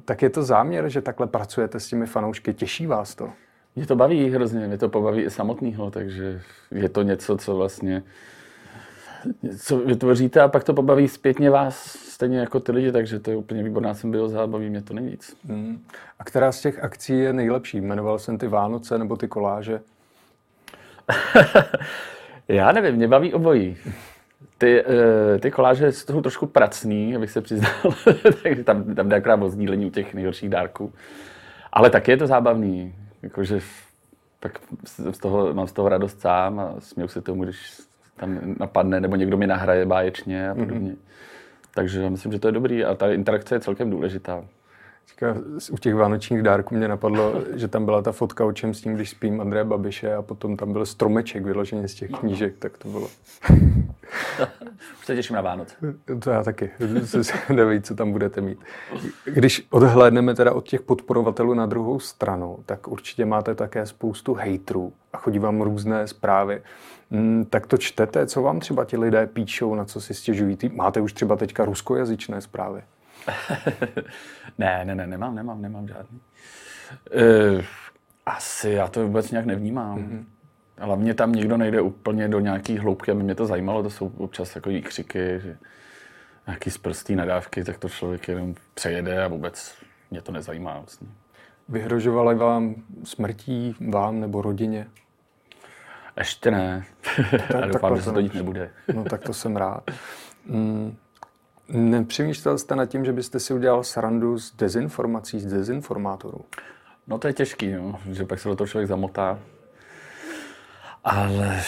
tak 0.04 0.22
je 0.22 0.30
to 0.30 0.42
záměr, 0.42 0.88
že 0.88 1.00
takhle 1.00 1.26
pracujete 1.26 1.80
s 1.80 1.88
těmi 1.88 2.06
fanoušky? 2.06 2.54
Těší 2.54 2.86
vás 2.86 3.14
to? 3.14 3.30
Mě 3.76 3.86
to 3.86 3.96
baví 3.96 4.30
hrozně, 4.30 4.66
mě 4.66 4.78
to 4.78 4.88
pobaví 4.88 5.22
i 5.22 5.30
samotného, 5.30 5.90
takže 5.90 6.42
je 6.70 6.88
to 6.88 7.02
něco, 7.02 7.36
co 7.36 7.56
vlastně 7.56 8.02
co 9.58 9.78
vytvoříte 9.78 10.40
a 10.40 10.48
pak 10.48 10.64
to 10.64 10.74
pobaví 10.74 11.08
zpětně 11.08 11.50
vás, 11.50 11.76
stejně 11.84 12.38
jako 12.38 12.60
ty 12.60 12.72
lidi, 12.72 12.92
takže 12.92 13.18
to 13.18 13.30
je 13.30 13.36
úplně 13.36 13.62
výborná 13.62 13.94
symbioza 13.94 14.42
a 14.42 14.46
baví 14.46 14.70
mě 14.70 14.82
to 14.82 14.94
nejvíc. 14.94 15.36
Hmm. 15.48 15.84
A 16.18 16.24
která 16.24 16.52
z 16.52 16.60
těch 16.60 16.84
akcí 16.84 17.18
je 17.18 17.32
nejlepší? 17.32 17.80
Jmenoval 17.80 18.18
jsem 18.18 18.38
ty 18.38 18.48
Vánoce 18.48 18.98
nebo 18.98 19.16
ty 19.16 19.28
koláže? 19.28 19.80
Já 22.50 22.72
nevím, 22.72 22.94
mě 22.94 23.08
baví 23.08 23.34
obojí. 23.34 23.76
Ty, 24.58 24.84
eh, 24.84 25.38
ty 25.38 25.50
koláže 25.50 25.92
jsou 25.92 26.20
trošku 26.20 26.46
pracný, 26.46 27.16
abych 27.16 27.30
se 27.30 27.40
přiznal, 27.40 27.72
takže 28.42 28.64
tam, 28.64 28.94
tam 28.94 29.08
jde 29.08 29.16
akorát 29.16 29.42
o 29.42 29.48
sdílení 29.48 29.86
u 29.86 29.90
těch 29.90 30.14
nejhorších 30.14 30.48
dárků. 30.48 30.92
Ale 31.72 31.90
taky 31.90 32.10
je 32.10 32.16
to 32.16 32.26
zábavný, 32.26 32.94
jakože 33.22 33.60
tak 34.40 34.58
z 35.10 35.18
toho, 35.18 35.54
mám 35.54 35.66
z 35.66 35.72
toho 35.72 35.88
radost 35.88 36.20
sám 36.20 36.60
a 36.60 36.74
směju 36.78 37.08
se 37.08 37.20
tomu, 37.20 37.44
když 37.44 37.80
tam 38.16 38.38
napadne, 38.58 39.00
nebo 39.00 39.16
někdo 39.16 39.36
mi 39.36 39.46
nahraje 39.46 39.86
báječně 39.86 40.50
a 40.50 40.54
podobně. 40.54 40.92
Mm-hmm. 40.92 41.10
Takže 41.74 42.02
já 42.02 42.08
myslím, 42.08 42.32
že 42.32 42.38
to 42.38 42.48
je 42.48 42.52
dobrý 42.52 42.84
a 42.84 42.94
ta 42.94 43.12
interakce 43.12 43.54
je 43.54 43.60
celkem 43.60 43.90
důležitá. 43.90 44.44
Říká, 45.10 45.36
u 45.70 45.76
těch 45.76 45.94
vánočních 45.94 46.42
dárků 46.42 46.74
mě 46.74 46.88
napadlo, 46.88 47.34
že 47.54 47.68
tam 47.68 47.84
byla 47.84 48.02
ta 48.02 48.12
fotka 48.12 48.44
o 48.44 48.52
čem 48.52 48.74
s 48.74 48.80
tím, 48.80 48.94
když 48.94 49.10
spím 49.10 49.40
Andreje 49.40 49.64
Babiše 49.64 50.14
a 50.14 50.22
potom 50.22 50.56
tam 50.56 50.72
byl 50.72 50.86
stromeček 50.86 51.44
vyložený 51.44 51.88
z 51.88 51.94
těch 51.94 52.10
knížek, 52.10 52.54
tak 52.58 52.78
to 52.78 52.88
bylo. 52.88 53.08
Už 55.00 55.06
se 55.06 55.14
těším 55.14 55.36
na 55.36 55.42
Vánoce. 55.42 55.74
To 56.22 56.30
já 56.30 56.42
taky. 56.42 56.70
Neví, 57.54 57.82
co 57.82 57.94
tam 57.94 58.12
budete 58.12 58.40
mít. 58.40 58.58
Když 59.24 59.66
odhlédneme 59.70 60.34
teda 60.34 60.52
od 60.52 60.68
těch 60.68 60.82
podporovatelů 60.82 61.54
na 61.54 61.66
druhou 61.66 62.00
stranu, 62.00 62.58
tak 62.66 62.88
určitě 62.88 63.24
máte 63.24 63.54
také 63.54 63.86
spoustu 63.86 64.34
hejtrů 64.34 64.92
a 65.12 65.18
chodí 65.18 65.38
vám 65.38 65.60
různé 65.60 66.06
zprávy. 66.06 66.62
Hmm, 67.10 67.44
tak 67.50 67.66
to 67.66 67.78
čtete, 67.78 68.26
co 68.26 68.42
vám 68.42 68.60
třeba 68.60 68.84
ti 68.84 68.96
lidé 68.96 69.26
píšou, 69.26 69.74
na 69.74 69.84
co 69.84 70.00
si 70.00 70.14
stěžují? 70.14 70.58
Máte 70.72 71.00
už 71.00 71.12
třeba 71.12 71.36
teďka 71.36 71.64
ruskojazyčné 71.64 72.40
zprávy? 72.40 72.82
ne, 74.58 74.84
ne, 74.84 74.94
ne, 74.94 75.06
nemám, 75.06 75.34
nemám, 75.34 75.62
nemám 75.62 75.88
žádný. 75.88 76.20
Uh, 77.14 77.62
asi 78.26 78.70
já 78.70 78.88
to 78.88 79.06
vůbec 79.06 79.30
nějak 79.30 79.46
nevnímám. 79.46 79.98
Mm-hmm. 79.98 80.24
Hlavně 80.78 81.14
tam 81.14 81.32
nikdo 81.32 81.56
nejde 81.56 81.80
úplně 81.80 82.28
do 82.28 82.40
nějaký 82.40 82.78
hloubky, 82.78 83.10
aby 83.10 83.22
mě 83.22 83.34
to 83.34 83.46
zajímalo, 83.46 83.82
to 83.82 83.90
jsou 83.90 84.12
občas 84.18 84.54
takový 84.54 84.82
křiky, 84.82 85.40
že 85.42 85.56
nějaký 86.46 86.70
sprstý 86.70 87.16
nadávky, 87.16 87.64
tak 87.64 87.78
to 87.78 87.88
člověk 87.88 88.28
jenom 88.28 88.54
přejede 88.74 89.24
a 89.24 89.28
vůbec 89.28 89.74
mě 90.10 90.22
to 90.22 90.32
nezajímá. 90.32 90.78
Vlastně. 90.78 91.08
Vyhrožovali 91.68 92.34
vám 92.34 92.74
smrtí, 93.04 93.76
vám 93.90 94.20
nebo 94.20 94.42
rodině? 94.42 94.86
Ještě 96.18 96.50
ne. 96.50 96.84
Tak, 97.52 97.68
doufám, 97.72 97.96
že 97.96 98.02
se 98.02 98.12
to 98.12 98.22
dít 98.22 98.34
nebude. 98.34 98.70
no 98.94 99.04
tak 99.04 99.22
to 99.22 99.34
jsem 99.34 99.56
rád. 99.56 99.90
Mm, 100.46 100.96
nepřemýšlel 101.72 102.58
jste 102.58 102.76
nad 102.76 102.86
tím, 102.86 103.04
že 103.04 103.12
byste 103.12 103.40
si 103.40 103.54
udělal 103.54 103.84
srandu 103.84 104.38
z 104.38 104.56
dezinformací, 104.56 105.40
z 105.40 105.46
dezinformátorů? 105.46 106.44
No 107.06 107.18
to 107.18 107.26
je 107.26 107.32
těžký, 107.32 107.72
no, 107.72 108.00
že 108.12 108.24
pak 108.24 108.40
se 108.40 108.48
do 108.48 108.56
toho 108.56 108.68
člověk 108.68 108.88
zamotá. 108.88 109.38
Ale 111.04 111.62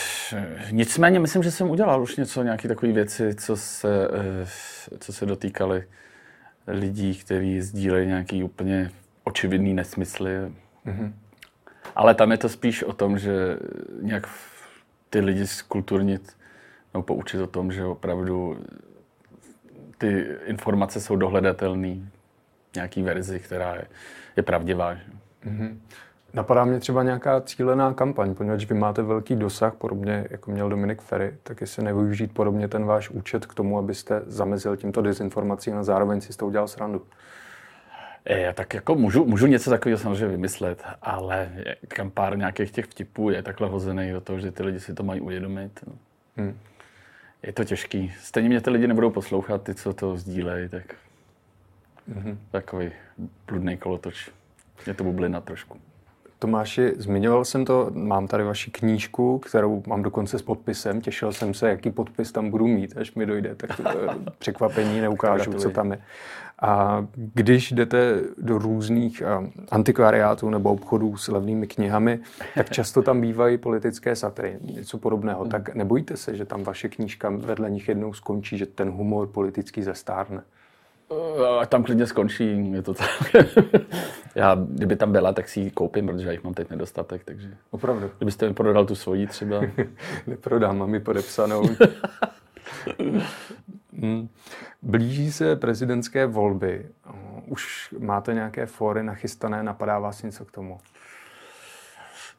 nicméně 0.70 1.20
myslím, 1.20 1.42
že 1.42 1.50
jsem 1.50 1.70
udělal 1.70 2.02
už 2.02 2.16
něco, 2.16 2.42
nějaké 2.42 2.68
takové 2.68 2.92
věci, 2.92 3.34
co 3.34 3.56
se, 3.56 4.08
eh, 4.12 4.98
co 4.98 5.12
se 5.12 5.26
dotýkaly 5.26 5.84
lidí, 6.66 7.14
kteří 7.14 7.60
sdílejí 7.60 8.06
nějaký 8.06 8.44
úplně 8.44 8.90
očividný 9.24 9.74
nesmysly. 9.74 10.30
Mm-hmm. 10.86 11.12
Ale 11.96 12.14
tam 12.14 12.30
je 12.30 12.38
to 12.38 12.48
spíš 12.48 12.82
o 12.82 12.92
tom, 12.92 13.18
že 13.18 13.58
nějak 14.02 14.28
ty 15.10 15.20
lidi 15.20 15.46
skulturnit 15.46 16.36
nebo 16.94 17.02
poučit 17.02 17.40
o 17.40 17.46
tom, 17.46 17.72
že 17.72 17.84
opravdu 17.84 18.58
ty 20.02 20.26
informace 20.44 21.00
jsou 21.00 21.16
dohledatelné 21.16 21.96
nějaký 22.74 23.02
verzi, 23.02 23.40
která 23.40 23.74
je, 23.74 23.84
je 24.36 24.42
pravdivá. 24.42 24.94
Mm-hmm. 25.46 25.76
Napadá 26.34 26.64
mě 26.64 26.80
třeba 26.80 27.02
nějaká 27.02 27.40
cílená 27.40 27.94
kampaň, 27.94 28.34
poněvadž 28.34 28.64
vy 28.64 28.74
máte 28.74 29.02
velký 29.02 29.36
dosah, 29.36 29.74
podobně 29.74 30.26
jako 30.30 30.50
měl 30.50 30.68
Dominik 30.68 31.02
Ferry, 31.02 31.34
tak 31.42 31.60
jestli 31.60 31.84
nevyužít 31.84 32.34
podobně 32.34 32.68
ten 32.68 32.84
váš 32.84 33.10
účet 33.10 33.46
k 33.46 33.54
tomu, 33.54 33.78
abyste 33.78 34.22
zamezil 34.26 34.76
tímto 34.76 35.02
dezinformacím 35.02 35.76
a 35.76 35.84
zároveň 35.84 36.20
si 36.20 36.32
s 36.32 36.36
tou 36.36 36.46
udělal 36.46 36.68
srandu. 36.68 37.06
Je, 38.28 38.52
tak 38.52 38.74
jako 38.74 38.94
můžu, 38.94 39.24
můžu 39.24 39.46
něco 39.46 39.70
takového 39.70 39.98
samozřejmě 39.98 40.28
vymyslet, 40.28 40.82
ale 41.02 41.50
kam 41.88 42.10
pár 42.10 42.38
nějakých 42.38 42.70
těch 42.70 42.84
vtipů 42.84 43.30
je 43.30 43.42
takhle 43.42 43.68
hozený 43.68 44.12
do 44.12 44.20
toho, 44.20 44.38
že 44.38 44.52
ty 44.52 44.62
lidi 44.62 44.80
si 44.80 44.94
to 44.94 45.02
mají 45.02 45.20
uvědomit. 45.20 45.80
No. 45.86 45.92
Hmm. 46.36 46.58
Je 47.42 47.52
to 47.52 47.64
těžký. 47.64 48.14
Stejně 48.20 48.48
mě 48.48 48.60
ty 48.60 48.70
lidi 48.70 48.86
nebudou 48.86 49.10
poslouchat, 49.10 49.62
ty, 49.62 49.74
co 49.74 49.92
to 49.92 50.16
sdílejí, 50.16 50.68
tak 50.68 50.94
hmm. 52.14 52.38
takový 52.50 52.90
bludný 53.46 53.76
kolotoč. 53.76 54.30
Je 54.86 54.94
to 54.94 55.04
bublina 55.04 55.40
trošku. 55.40 55.80
Tomáši, 56.42 56.92
zmiňoval 56.96 57.44
jsem 57.44 57.64
to, 57.64 57.90
mám 57.94 58.26
tady 58.26 58.44
vaši 58.44 58.70
knížku, 58.70 59.38
kterou 59.38 59.82
mám 59.86 60.02
dokonce 60.02 60.38
s 60.38 60.42
podpisem, 60.42 61.00
těšil 61.00 61.32
jsem 61.32 61.54
se, 61.54 61.68
jaký 61.68 61.90
podpis 61.90 62.32
tam 62.32 62.50
budu 62.50 62.66
mít, 62.66 62.96
až 62.96 63.14
mi 63.14 63.26
dojde, 63.26 63.54
tak 63.54 63.76
to 63.76 63.82
překvapení 64.38 65.00
neukážu, 65.00 65.52
co 65.52 65.70
tam 65.70 65.92
je. 65.92 66.02
A 66.62 67.06
když 67.14 67.72
jdete 67.72 68.20
do 68.38 68.58
různých 68.58 69.22
antikvariátů 69.70 70.50
nebo 70.50 70.72
obchodů 70.72 71.16
s 71.16 71.28
levnými 71.28 71.66
knihami, 71.66 72.20
tak 72.54 72.70
často 72.70 73.02
tam 73.02 73.20
bývají 73.20 73.58
politické 73.58 74.16
satry, 74.16 74.58
něco 74.60 74.98
podobného. 74.98 75.44
Tak 75.44 75.74
nebojíte 75.74 76.16
se, 76.16 76.36
že 76.36 76.44
tam 76.44 76.62
vaše 76.62 76.88
knížka 76.88 77.30
vedle 77.30 77.70
nich 77.70 77.88
jednou 77.88 78.12
skončí, 78.12 78.58
že 78.58 78.66
ten 78.66 78.90
humor 78.90 79.26
politický 79.26 79.82
zestárne? 79.82 80.42
A 81.60 81.66
tam 81.66 81.82
klidně 81.82 82.06
skončí, 82.06 82.72
je 82.72 82.82
to 82.82 82.94
tak. 82.94 83.08
Já, 84.34 84.54
kdyby 84.54 84.96
tam 84.96 85.12
byla, 85.12 85.32
tak 85.32 85.48
si 85.48 85.60
ji 85.60 85.70
koupím, 85.70 86.06
protože 86.06 86.26
já 86.26 86.32
jich 86.32 86.44
mám 86.44 86.54
teď 86.54 86.70
nedostatek, 86.70 87.24
takže... 87.24 87.50
Opravdu? 87.70 88.10
Kdybyste 88.16 88.48
mi 88.48 88.54
prodal 88.54 88.86
tu 88.86 88.94
svoji 88.94 89.26
třeba. 89.26 89.60
Neprodám, 90.26 90.78
mám 90.78 90.94
ji 90.94 91.00
podepsanou. 91.00 91.62
Hmm. 94.00 94.28
Blíží 94.82 95.32
se 95.32 95.56
prezidentské 95.56 96.26
volby. 96.26 96.86
Už 97.46 97.94
máte 97.98 98.34
nějaké 98.34 98.66
fóry 98.66 99.02
nachystané, 99.02 99.62
napadá 99.62 99.98
vás 99.98 100.22
něco 100.22 100.44
k 100.44 100.50
tomu? 100.50 100.78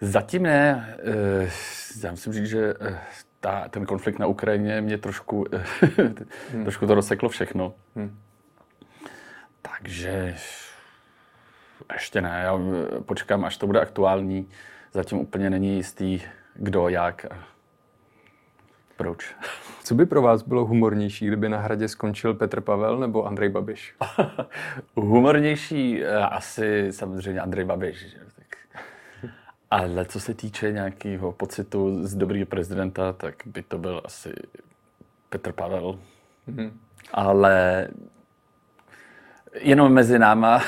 Zatím 0.01 0.43
ne. 0.43 0.95
Eh, 0.99 1.49
já 2.03 2.11
musím 2.11 2.33
říct, 2.33 2.47
že 2.47 2.73
eh, 2.81 2.99
ta, 3.39 3.67
ten 3.69 3.85
konflikt 3.85 4.19
na 4.19 4.27
Ukrajině 4.27 4.81
mě 4.81 4.97
trošku, 4.97 5.45
hmm. 6.51 6.63
trošku 6.63 6.87
to 6.87 6.95
rozseklo 6.95 7.29
všechno. 7.29 7.73
Hmm. 7.95 8.17
Takže 9.71 10.35
ještě 11.93 12.21
ne, 12.21 12.41
já 12.43 12.59
počkám, 13.05 13.45
až 13.45 13.57
to 13.57 13.67
bude 13.67 13.81
aktuální. 13.81 14.49
Zatím 14.91 15.17
úplně 15.17 15.49
není 15.49 15.75
jistý, 15.75 16.21
kdo, 16.53 16.89
jak 16.89 17.25
a 17.25 17.53
proč. 18.97 19.35
Co 19.83 19.95
by 19.95 20.05
pro 20.05 20.21
vás 20.21 20.43
bylo 20.43 20.65
humornější, 20.65 21.27
kdyby 21.27 21.49
na 21.49 21.59
hradě 21.59 21.87
skončil 21.87 22.33
Petr 22.33 22.61
Pavel 22.61 22.97
nebo 22.97 23.25
Andrej 23.25 23.49
Babiš? 23.49 23.95
humornější 24.95 26.03
eh, 26.03 26.17
asi 26.17 26.87
samozřejmě 26.91 27.41
Andrej 27.41 27.65
Babiš. 27.65 28.17
Ale 29.71 30.05
co 30.05 30.19
se 30.19 30.33
týče 30.33 30.71
nějakého 30.71 31.31
pocitu 31.31 32.07
z 32.07 32.15
dobrého 32.15 32.45
prezidenta, 32.45 33.13
tak 33.13 33.35
by 33.45 33.61
to 33.63 33.77
byl 33.77 34.01
asi 34.05 34.33
Petr 35.29 35.51
Pavel. 35.51 35.99
Mm-hmm. 36.49 36.71
Ale 37.13 37.87
Jenom 39.59 39.93
mezi 39.93 40.19
náma. 40.19 40.61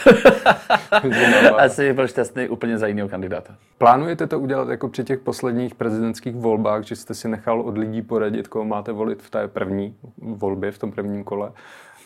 Asi 1.58 1.94
byl 1.94 2.08
šťastný 2.08 2.50
úplně 2.50 2.78
za 2.78 2.88
jiného 2.88 3.10
kandidáta. 3.10 3.56
Plánujete 3.78 4.28
to 4.28 4.40
udělat 4.40 4.70
jako 4.70 4.90
při 4.90 5.04
těch 5.04 5.20
posledních 5.20 5.76
prezidentských 5.76 6.36
volbách, 6.36 6.84
že 6.84 6.96
jste 6.96 7.14
si 7.14 7.28
nechal 7.28 7.62
od 7.62 7.78
lidí 7.78 8.02
poradit, 8.02 8.48
koho 8.48 8.66
máte 8.66 8.92
volit 8.92 9.22
v 9.22 9.30
té 9.30 9.48
první 9.48 9.96
volbě, 10.18 10.72
v 10.72 10.78
tom 10.78 10.92
prvním 10.92 11.24
kole, 11.24 11.52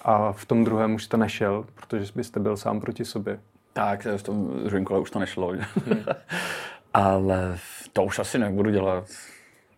a 0.02 0.32
v 0.32 0.46
tom 0.46 0.64
druhém 0.64 0.96
už 0.96 1.04
jste 1.04 1.18
nešel, 1.18 1.66
protože 1.76 2.12
byste 2.16 2.40
byl 2.40 2.58
sám 2.58 2.82
proti 2.82 3.06
sobě? 3.06 3.40
Tak, 3.74 4.08
v 4.18 4.24
tom 4.24 4.48
druhém 4.64 4.86
kole 4.86 5.00
už 5.00 5.12
to 5.12 5.20
nešlo. 5.20 5.48
Hmm. 5.48 6.06
Ale 6.94 7.58
to 7.94 8.04
už 8.04 8.20
asi 8.20 8.40
nebudu 8.40 8.70
dělat. 8.70 9.06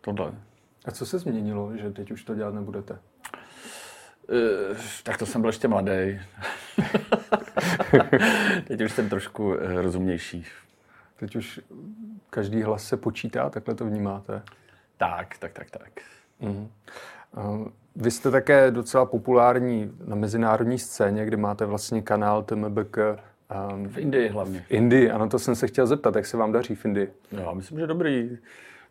Tohle. 0.01 0.31
A 0.85 0.91
co 0.91 1.05
se 1.05 1.19
změnilo, 1.19 1.71
že 1.77 1.91
teď 1.91 2.11
už 2.11 2.23
to 2.23 2.35
dělat 2.35 2.53
nebudete? 2.53 2.93
Uh, 2.93 4.77
tak 5.03 5.17
to 5.17 5.25
jsem 5.25 5.41
byl 5.41 5.49
ještě 5.49 5.67
mladý. 5.67 6.19
Teď 8.67 8.81
už 8.81 8.91
jsem 8.91 9.09
trošku 9.09 9.47
uh, 9.47 9.55
rozumnější. 9.81 10.45
Teď 11.19 11.35
už 11.35 11.59
každý 12.29 12.63
hlas 12.63 12.83
se 12.83 12.97
počítá, 12.97 13.49
takhle 13.49 13.75
to 13.75 13.85
vnímáte? 13.85 14.41
Tak, 14.97 15.37
tak, 15.37 15.53
tak, 15.53 15.71
tak. 15.71 15.89
Uh, 16.39 17.67
vy 17.95 18.11
jste 18.11 18.31
také 18.31 18.71
docela 18.71 19.05
populární 19.05 19.91
na 20.05 20.15
mezinárodní 20.15 20.79
scéně, 20.79 21.25
kde 21.25 21.37
máte 21.37 21.65
vlastně 21.65 22.01
kanál 22.01 22.43
TMBK. 22.43 22.97
Um, 23.73 23.89
v 23.89 23.97
Indii 23.97 24.29
hlavně. 24.29 24.59
V 24.67 24.71
Indii, 24.71 25.11
ano, 25.11 25.29
to 25.29 25.39
jsem 25.39 25.55
se 25.55 25.67
chtěl 25.67 25.87
zeptat, 25.87 26.15
jak 26.15 26.25
se 26.25 26.37
vám 26.37 26.51
daří 26.51 26.75
v 26.75 26.85
Indii? 26.85 27.13
Já 27.31 27.53
myslím, 27.53 27.79
že 27.79 27.87
dobrý. 27.87 28.37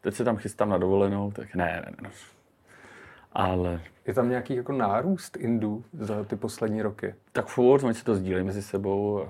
Teď 0.00 0.14
se 0.14 0.24
tam 0.24 0.36
chystám 0.36 0.68
na 0.68 0.78
dovolenou, 0.78 1.30
tak 1.30 1.54
ne, 1.54 1.82
ne, 1.86 1.92
ne. 2.02 2.10
Ale... 3.32 3.80
Je 4.06 4.14
tam 4.14 4.28
nějaký 4.28 4.54
jako 4.54 4.72
nárůst 4.72 5.36
Indů 5.36 5.84
za 6.00 6.24
ty 6.24 6.36
poslední 6.36 6.82
roky? 6.82 7.14
Tak 7.32 7.46
furt, 7.46 7.84
oni 7.84 7.94
si 7.94 8.04
to 8.04 8.14
sdílejí 8.14 8.44
mezi 8.44 8.62
sebou. 8.62 9.26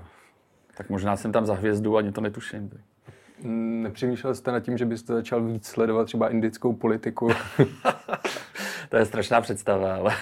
Tak 0.77 0.91
možná 0.91 1.17
jsem 1.17 1.33
tam 1.33 1.47
za 1.47 1.55
hvězdu, 1.55 1.97
ani 1.97 2.13
to 2.13 2.21
netuším. 2.21 2.69
Tak. 2.69 2.81
Nepřemýšlel 3.43 4.35
jste 4.35 4.53
nad 4.53 4.61
tím, 4.61 4.79
že 4.79 4.87
byste 4.87 5.13
začal 5.13 5.45
víc 5.45 5.67
sledovat 5.67 6.05
třeba 6.05 6.29
indickou 6.29 6.73
politiku? 6.73 7.31
to 8.89 8.97
je 8.97 9.05
strašná 9.05 9.41
představa, 9.41 9.95
ale 9.95 10.15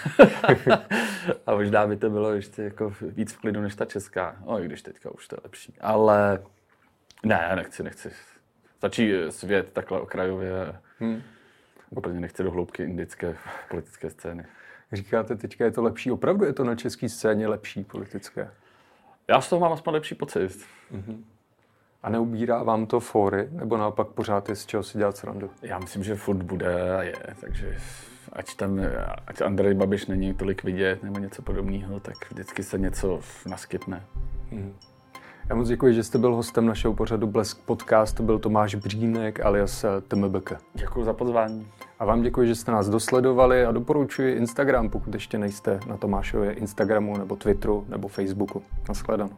a 1.47 1.55
možná 1.55 1.87
by 1.87 1.97
to 1.97 2.11
bylo 2.11 2.33
ještě 2.33 2.63
jako 2.63 2.93
víc 3.01 3.33
v 3.33 3.39
klidu 3.39 3.61
než 3.61 3.75
ta 3.75 3.85
česká. 3.85 4.37
No, 4.47 4.63
i 4.63 4.65
když 4.65 4.83
teďka 4.83 5.11
už 5.11 5.29
to 5.29 5.37
je 5.37 5.41
lepší. 5.45 5.75
Ale 5.81 6.43
ne, 7.27 7.53
nechci, 7.57 7.83
nechci. 7.83 8.11
Stačí 8.77 9.13
svět 9.31 9.73
takhle 9.73 10.01
okrajově. 10.01 10.75
Hmm. 11.01 11.23
Úplně 11.91 12.21
nechci 12.21 12.43
do 12.43 12.51
hloubky 12.51 12.83
indické 12.83 13.37
politické 13.71 14.11
scény. 14.11 14.45
Říkáte, 14.93 15.37
teďka 15.37 15.65
je 15.65 15.71
to 15.71 15.83
lepší. 15.83 16.11
Opravdu 16.11 16.45
je 16.45 16.53
to 16.53 16.65
na 16.65 16.75
české 16.75 17.09
scéně 17.09 17.49
lepší 17.49 17.85
politické? 17.85 18.51
Já 19.29 19.41
z 19.41 19.49
toho 19.49 19.61
mám 19.61 19.73
aspoň 19.73 19.95
lepší 19.95 20.15
pocit. 20.15 20.67
Mm-hmm. 20.93 21.23
A 22.03 22.11
neubírá 22.11 22.63
vám 22.63 22.87
to 22.87 23.01
fóry, 23.01 23.49
nebo 23.51 23.77
naopak 23.77 24.09
pořád 24.09 24.49
je 24.49 24.57
z 24.57 24.67
čeho 24.67 24.83
si 24.83 24.99
dělat 24.99 25.17
srandu? 25.17 25.51
Já 25.63 25.79
myslím, 25.79 26.05
že 26.05 26.15
furt 26.15 26.43
bude 26.43 26.97
a 26.97 27.03
je, 27.03 27.17
takže 27.41 27.79
ať 28.33 28.55
tam, 28.55 28.81
ať 29.27 29.41
Andrej 29.41 29.75
Babiš 29.75 30.07
není 30.07 30.35
tolik 30.35 30.65
vidět 30.65 31.03
nebo 31.03 31.19
něco 31.19 31.43
podobného, 31.43 32.01
tak 32.01 32.31
vždycky 32.31 32.63
se 32.63 32.79
něco 32.79 33.21
naskytne. 33.47 34.05
Hmm. 34.51 34.75
Já 35.49 35.55
moc 35.55 35.69
děkuji, 35.69 35.95
že 35.95 36.03
jste 36.05 36.19
byl 36.19 36.35
hostem 36.35 36.67
našeho 36.67 36.95
pořadu 36.95 37.27
Blesk 37.27 37.59
Podcast. 37.65 38.17
To 38.17 38.23
byl 38.23 38.39
Tomáš 38.39 38.75
Břínek 38.75 39.41
alias 39.47 39.85
TMBK. 40.09 40.53
Děkuji 40.75 41.05
za 41.05 41.13
pozvání. 41.13 41.67
A 41.99 42.05
vám 42.05 42.23
děkuji, 42.23 42.49
že 42.49 42.55
jste 42.55 42.73
nás 42.73 42.89
dosledovali 42.89 43.65
a 43.65 43.73
doporučuji 43.73 44.35
Instagram, 44.35 44.91
pokud 44.91 45.15
ještě 45.15 45.39
nejste 45.39 45.81
na 45.87 45.97
Tomášově 45.97 46.53
Instagramu 46.53 47.19
nebo 47.19 47.37
Twitteru 47.37 47.85
nebo 47.89 48.09
Facebooku. 48.09 48.63
Naschledanou. 48.89 49.31